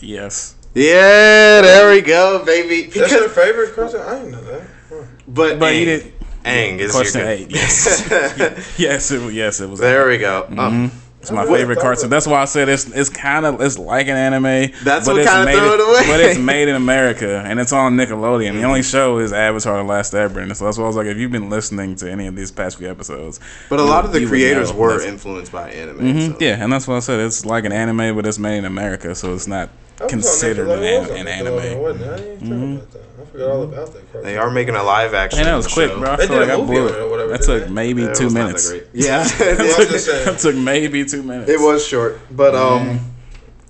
[0.00, 0.54] Yes.
[0.74, 2.82] yeah, there we go, baby.
[2.90, 4.00] That's your favorite question?
[4.00, 4.62] I didn't know that.
[4.88, 4.94] Huh.
[5.28, 6.12] but But Aang, you did.
[6.44, 7.50] Aang is Question your eight.
[7.50, 8.08] Yes.
[8.78, 9.10] yes.
[9.10, 9.60] It, yes.
[9.60, 9.78] It was.
[9.80, 10.46] there we go.
[10.56, 10.90] Um,
[11.20, 12.08] It's my favorite thought cartoon.
[12.08, 14.72] That's why I said it's it's kind of it's like an anime.
[14.82, 16.06] That's but what it's kinda made threw it away.
[16.06, 18.54] But it's made in America and it's on Nickelodeon.
[18.54, 20.56] The only show is Avatar: The Last Airbender.
[20.56, 22.78] So that's why I was like, if you've been listening to any of these past
[22.78, 23.38] few episodes,
[23.68, 25.98] but a lot of the creators were That's- influenced by anime.
[25.98, 26.36] Mhm, so.
[26.40, 29.14] Yeah, and that's why I said it's like an anime, but it's made in America,
[29.14, 30.96] so it's not I was on considered an, Nickelodeon.
[30.96, 31.78] I was an, an anime.
[31.82, 32.14] wasn't I?
[32.14, 33.02] I didn't think about that.
[33.20, 34.12] I forgot all about that.
[34.12, 34.22] Cartoon.
[34.24, 35.40] They are making a live action.
[35.40, 35.98] And that was quick, show.
[35.98, 36.10] bro.
[36.12, 37.30] I They feel did like a I movie blew it or whatever.
[37.32, 37.70] That took they?
[37.70, 38.72] maybe Yeah, two was that minutes.
[38.92, 39.56] Yeah, Yeah, I'm
[39.88, 40.24] just saying.
[40.24, 41.50] that took maybe two minutes.
[41.50, 43.00] It was short, but um,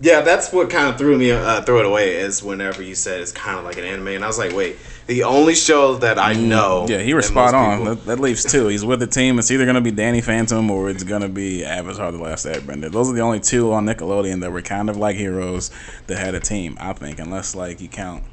[0.01, 3.21] yeah, that's what kind of threw me uh, threw it away is whenever you said
[3.21, 4.77] it's kind of like an anime, and I was like, wait,
[5.07, 7.79] the only show that I know, Mm, Yeah, he was spot on.
[7.79, 8.69] people- That, that leaves two.
[8.69, 9.39] He's with the team.
[9.39, 12.47] It's either going to be Danny Phantom or it's going to be Avatar: The Last
[12.47, 12.91] Airbender.
[12.91, 15.71] Those are the only two on Nickelodeon that were kind of like heroes
[16.07, 16.77] that had a team.
[16.81, 18.25] I think, unless like you count.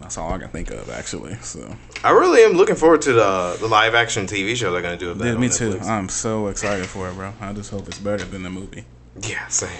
[0.00, 1.34] That's all I can think of actually.
[1.42, 1.74] So
[2.04, 5.10] I really am looking forward to the the live action TV show they're gonna do
[5.10, 5.26] of that.
[5.26, 5.78] yeah, me too.
[5.82, 7.32] I'm so excited for it, bro.
[7.40, 8.84] I just hope it's better than the movie.
[9.22, 9.70] yeah, same.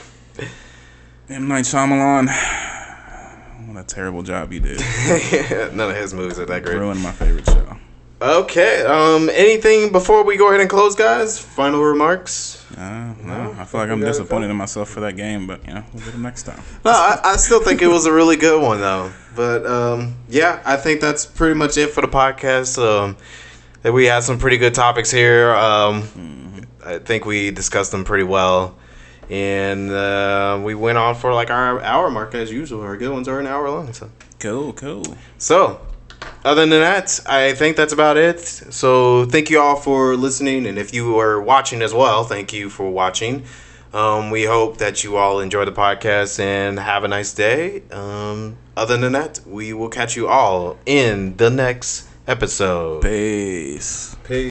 [1.29, 2.29] M Night Shyamalan.
[3.67, 4.81] What a terrible job you did.
[5.75, 6.77] None of his movies are that great.
[6.77, 7.77] Ruined my favorite show.
[8.21, 11.39] Okay, um, anything before we go ahead and close, guys?
[11.39, 12.67] Final remarks?
[12.77, 15.85] Uh, no, I feel like I'm disappointed in myself for that game, but you know,
[15.93, 16.61] we'll get it next time.
[16.85, 19.13] No, I, I still think it was a really good one though.
[19.37, 22.77] But um, yeah, I think that's pretty much it for the podcast.
[22.83, 23.17] Um,
[23.83, 25.55] that we had some pretty good topics here.
[25.55, 28.77] Um, I think we discussed them pretty well,
[29.31, 32.83] and uh, we went on for like our hour mark as usual.
[32.83, 33.93] Our good ones are an hour long.
[33.93, 35.05] So, Cool, cool.
[35.39, 35.81] so
[36.45, 38.41] other than that, I think that's about it.
[38.41, 42.71] So thank you all for listening, and if you are watching as well, thank you
[42.71, 43.45] for watching.
[43.93, 47.83] Um, we hope that you all enjoy the podcast and have a nice day.
[47.91, 53.03] Um, other than that, we will catch you all in the next episode.
[53.03, 54.15] Peace.
[54.25, 54.47] Peace.